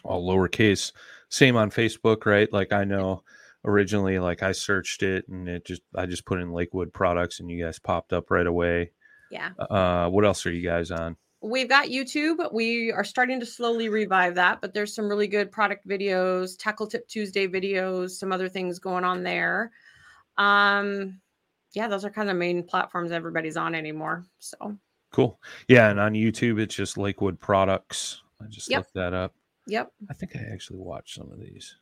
[0.04, 0.92] All lowercase.
[1.28, 2.52] Same on Facebook, right?
[2.52, 3.22] Like I know
[3.64, 7.50] originally, like I searched it and it just I just put in Lakewood Products and
[7.50, 8.90] you guys popped up right away.
[9.30, 9.50] Yeah.
[9.58, 11.16] Uh, what else are you guys on?
[11.40, 12.52] We've got YouTube.
[12.52, 16.86] We are starting to slowly revive that, but there's some really good product videos, Tackle
[16.86, 19.72] Tip Tuesday videos, some other things going on there.
[20.38, 21.20] Um,
[21.72, 24.24] yeah, those are kind of main platforms everybody's on anymore.
[24.38, 24.76] So,
[25.12, 25.38] Cool.
[25.68, 28.22] Yeah, and on YouTube it's just Lakewood Products.
[28.40, 28.78] I just Yep.
[28.78, 29.34] looked that up.
[29.66, 29.92] Yep.
[30.10, 31.76] I think I actually watched some of these.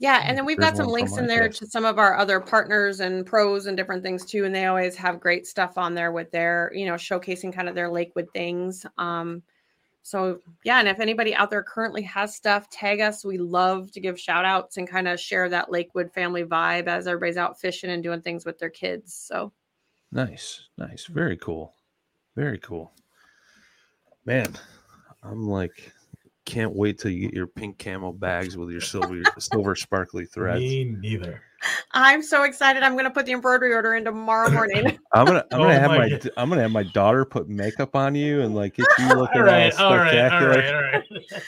[0.00, 2.38] Yeah, and then we've there's got some links in there to some of our other
[2.38, 4.44] partners and pros and different things too.
[4.44, 7.74] And they always have great stuff on there with their, you know, showcasing kind of
[7.74, 8.86] their Lakewood things.
[8.96, 9.42] Um,
[10.02, 13.24] so yeah, and if anybody out there currently has stuff, tag us.
[13.24, 17.08] We love to give shout outs and kind of share that Lakewood family vibe as
[17.08, 19.12] everybody's out fishing and doing things with their kids.
[19.12, 19.52] So
[20.10, 21.74] Nice, nice, very cool,
[22.34, 22.92] very cool.
[24.24, 24.54] Man,
[25.22, 25.92] I'm like,
[26.48, 30.60] can't wait till you get your pink camo bags with your silver, silver sparkly threads.
[30.60, 31.42] Me neither.
[31.92, 32.82] I'm so excited.
[32.82, 34.98] I'm gonna put the embroidery order in tomorrow morning.
[35.12, 36.30] I'm gonna, I'm gonna Oh have my my, God.
[36.36, 39.42] I'm gonna have my daughter put makeup on you and like get you looking All
[39.46, 40.50] right, all all right, all spectacular.
[40.50, 41.42] right, all right.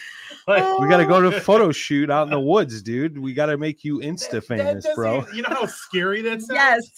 [0.49, 3.17] Like, We got to go to a photo shoot out in the woods, dude.
[3.19, 5.19] We got to make you Insta that- that famous, bro.
[5.19, 6.51] even- You know how scary that sounds?
[6.51, 6.91] yes,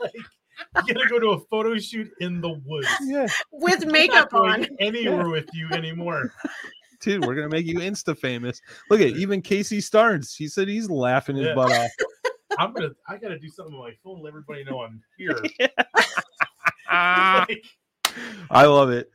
[0.00, 0.12] Like,
[0.88, 2.88] you gotta go to a photo shoot in the woods.
[3.04, 4.66] Yeah, with I'm not makeup going on.
[4.80, 6.32] anywhere with you anymore.
[7.00, 8.60] Dude, we're gonna make you Insta famous.
[8.90, 10.36] Look at even Casey Starnes.
[10.36, 11.54] He said he's laughing his Yeah.
[11.54, 11.90] butt off.
[12.58, 12.90] I'm gonna.
[13.06, 14.22] I gotta do something on my phone.
[14.22, 15.40] Let everybody know I'm here.
[16.90, 17.64] Like,
[18.50, 19.10] I love it.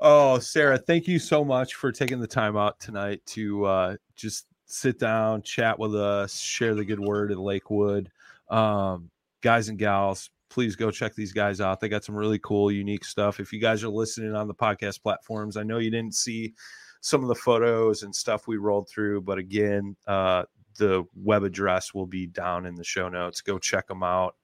[0.00, 4.46] Oh, Sarah, thank you so much for taking the time out tonight to uh, just
[4.66, 8.08] sit down, chat with us, share the good word at Lakewood.
[8.48, 9.10] Um,
[9.40, 11.80] guys and gals, please go check these guys out.
[11.80, 13.40] They got some really cool, unique stuff.
[13.40, 16.54] If you guys are listening on the podcast platforms, I know you didn't see
[17.00, 20.44] some of the photos and stuff we rolled through, but again, uh,
[20.76, 23.40] the web address will be down in the show notes.
[23.40, 24.36] Go check them out.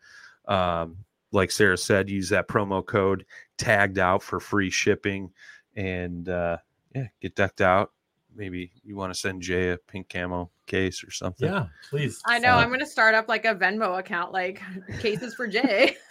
[0.47, 0.97] Um,
[1.33, 3.25] like Sarah said, use that promo code
[3.57, 5.31] tagged out for free shipping
[5.77, 6.57] and uh
[6.95, 7.93] yeah get decked out
[8.35, 12.21] maybe you want to send jay a pink camo case or something yeah, please.
[12.27, 12.53] I know.
[12.53, 14.63] Uh, I'm gonna start up like a Venmo account, like
[15.01, 15.97] cases for Jay.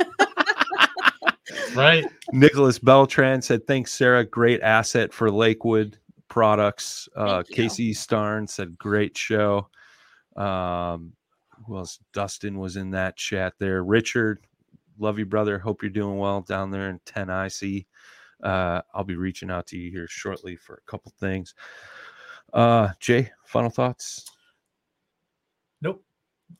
[1.76, 2.06] Right.
[2.32, 5.98] nicholas beltran said thanks sarah great asset for lakewood
[6.34, 9.68] products uh casey starn said great show
[10.35, 11.14] um
[11.68, 14.39] who else dustin was in that chat there richard
[14.97, 17.85] love you brother hope you're doing well down there in Tennessee
[18.41, 21.53] uh i'll be reaching out to you here shortly for a couple things
[22.53, 24.26] uh jay final thoughts
[25.84, 26.03] Nope.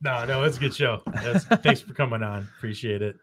[0.02, 1.02] No, no, it's a good show.
[1.14, 2.48] That's, thanks for coming on.
[2.58, 3.16] Appreciate it.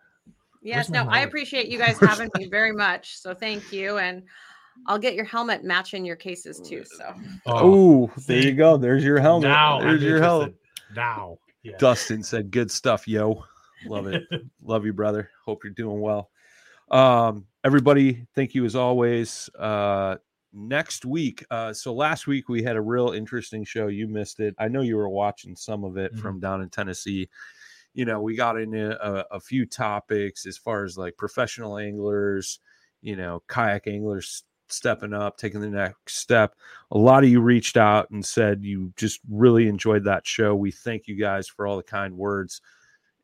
[0.62, 3.18] yes, my no, I appreciate you guys having me very much.
[3.18, 4.22] So thank you, and
[4.86, 6.84] I'll get your helmet matching your cases too.
[6.84, 7.14] So
[7.46, 8.76] Oh, there you go.
[8.76, 9.48] There's your helmet.
[9.50, 10.54] Now, There's I'm your helmet.
[10.94, 11.36] Now.
[11.62, 11.76] Yeah.
[11.78, 13.44] Dustin said, "Good stuff, yo.
[13.86, 14.24] Love it.
[14.62, 15.30] Love you, brother.
[15.44, 16.30] Hope you're doing well."
[16.90, 19.48] Um, everybody, thank you as always.
[19.58, 20.16] Uh,
[20.52, 21.44] next week.
[21.50, 23.86] Uh, so last week we had a real interesting show.
[23.86, 24.54] You missed it.
[24.58, 26.18] I know you were watching some of it Mhm.
[26.20, 27.28] from down in Tennessee.
[27.92, 32.60] you know, we got into a, a few topics as far as like professional anglers,
[33.02, 36.54] you know, kayak anglers stepping up, taking the next step.
[36.90, 40.54] A lot of you reached out and said you just really enjoyed that show.
[40.54, 42.60] We thank you guys for all the kind words.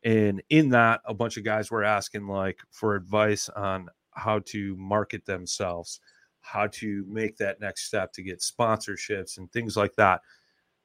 [0.05, 4.77] And in that, a bunch of guys were asking like for advice on how to
[4.77, 6.01] market themselves,
[6.41, 10.21] how to make that next step to get sponsorships and things like that.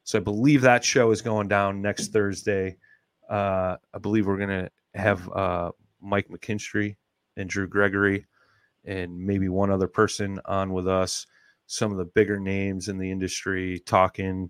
[0.03, 2.77] So I believe that show is going down next Thursday.
[3.29, 5.71] Uh, I believe we're going to have uh,
[6.01, 6.95] Mike McKinstry
[7.37, 8.25] and Drew Gregory
[8.85, 11.27] and maybe one other person on with us,
[11.67, 14.49] some of the bigger names in the industry talking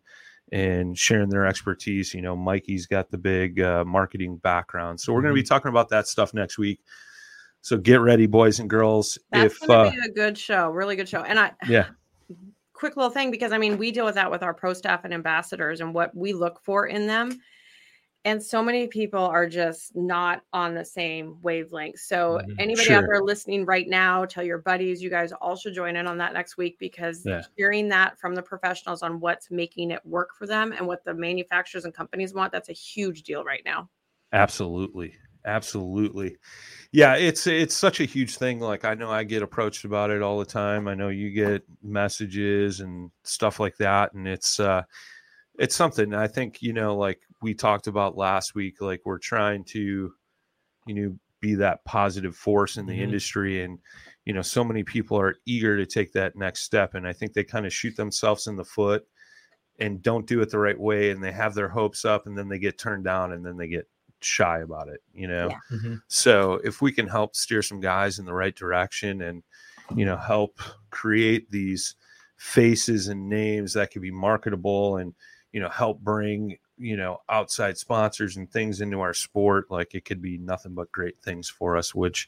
[0.52, 2.14] and sharing their expertise.
[2.14, 5.00] You know, Mikey's got the big uh, marketing background.
[5.00, 6.82] So we're going to be talking about that stuff next week.
[7.62, 9.18] So get ready, boys and girls.
[9.32, 11.22] That's if gonna uh, be a good show, really good show.
[11.22, 11.90] And I yeah,
[12.74, 15.14] quick little thing because I mean we deal with that with our pro staff and
[15.14, 17.40] ambassadors and what we look for in them.
[18.24, 22.00] And so many people are just not on the same wavelength.
[22.00, 22.56] So Mhm.
[22.60, 26.06] anybody out there listening right now, tell your buddies, you guys all should join in
[26.06, 27.42] on that next week because Yeah.
[27.58, 31.16] hearing that from the professionals on what's making it work for them and what the
[31.16, 33.90] manufacturers and companies want, that's a huge deal right now.
[34.34, 35.16] Absolutely.
[35.46, 36.38] Absolutely.
[36.92, 38.60] Yeah, it's it's such a huge thing.
[38.60, 40.88] Like I know I get approached about it all the time.
[40.88, 44.14] I know you get messages and stuff like that.
[44.14, 44.84] And it's uh
[45.60, 49.64] it's something I think, you know, like we talked about last week, like we're trying
[49.66, 50.14] to,
[50.88, 53.02] you know, be that positive force in the Mhm.
[53.02, 53.64] industry.
[53.64, 53.80] And,
[54.26, 56.94] you know, so many people are eager to take that next step.
[56.94, 59.08] And I think they kind of shoot themselves in the foot
[59.80, 62.48] and don't do it the right way and they have their hopes up and then
[62.48, 63.90] they get turned down and then they get
[64.24, 65.58] shy about it you know Yeah.
[65.78, 66.02] Mhm.
[66.08, 69.42] so if we can help steer some guys in the right direction and
[69.96, 70.60] you know help
[70.92, 71.96] create these
[72.38, 75.16] faces and names that could be marketable and
[75.54, 80.06] you know help bring you know outside sponsors and things into our sport like it
[80.06, 82.28] could be nothing but great things for us which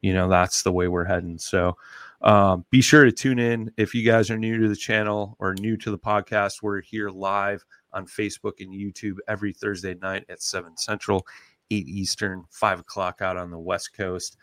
[0.00, 1.38] you know that's the way we're heading.
[1.38, 1.76] So
[2.20, 3.72] um, be sure to tune in.
[3.76, 7.10] If you guys are new to the channel or new to the podcast we're here
[7.10, 7.64] live
[7.94, 11.26] on facebook and youtube every thursday night at 7 central
[11.72, 14.36] 8 eastern 5 o'clock out on the west coast.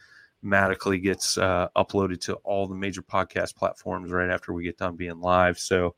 [0.44, 4.96] Matically gets uh, uploaded to all the major podcast platforms right after we get done
[4.96, 5.60] being live.
[5.60, 5.96] So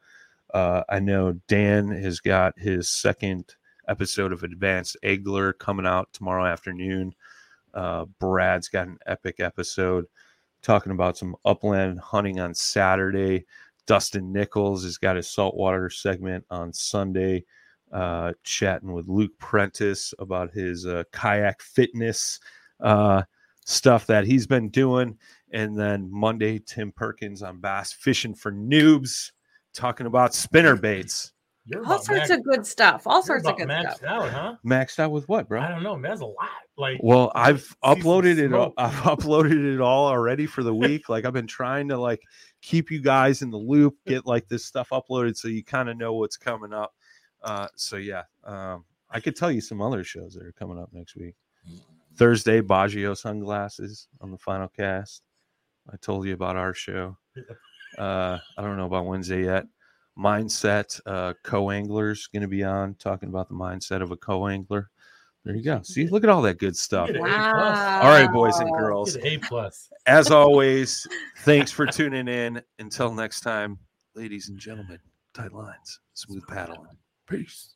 [0.53, 3.56] uh, i know dan has got his second
[3.88, 7.14] episode of advanced angler coming out tomorrow afternoon.
[7.73, 10.06] Uh, brad's got an epic episode
[10.61, 13.45] talking about some upland hunting on saturday.
[13.88, 17.44] Dustin nichols has got his saltwater segment on sunday
[17.91, 22.40] uh, chatting with luke prentice about his uh, kayak fitness
[22.82, 23.23] uh,
[23.65, 25.18] stuff that he's been doing.
[25.52, 29.32] And then Monday, Tim Perkins on Bass Fishing for Noobs,
[29.73, 31.34] talking about spinner baits.
[31.65, 33.03] You're All sorts max- of good stuff.
[33.06, 34.10] All sorts of about good maxed stuff.
[34.10, 34.56] out, huh?
[34.65, 35.61] Maxed out with what, bro?
[35.61, 36.10] I don't know, man.
[36.10, 36.49] That's a lot.
[36.76, 38.52] Like, Well, I've uploaded it.
[38.52, 38.73] All.
[38.77, 41.07] I've uploaded it all already for the week.
[41.07, 42.22] Like I've been trying to like
[42.64, 45.98] keep you guys in the loop, get like this stuff uploaded so you kind of
[45.98, 46.93] know what's coming up.
[47.43, 50.89] Uh, so yeah, um, I could tell you some other shows that are coming up
[50.91, 51.35] next week.
[52.18, 55.22] Thursday, Bajio sunglasses on the final cast.
[55.91, 57.18] I told you about our show.
[57.97, 59.65] Uh, I don't know about Wednesday yet.
[60.18, 64.89] Mindset, uh, co-anglers going to be on talking about the mindset of a co-angler.
[65.43, 65.81] There you go.
[65.81, 67.09] See, look at all that good stuff.
[67.13, 68.01] Wow.
[68.03, 69.18] All right, boys and girls.
[69.18, 69.89] A plus.
[70.05, 71.07] As always,
[71.39, 72.61] thanks for tuning in.
[72.77, 73.80] Until next time,
[74.13, 74.99] ladies and gentlemen,
[75.34, 76.85] tight lines, smooth paddling.
[77.27, 77.73] Peace.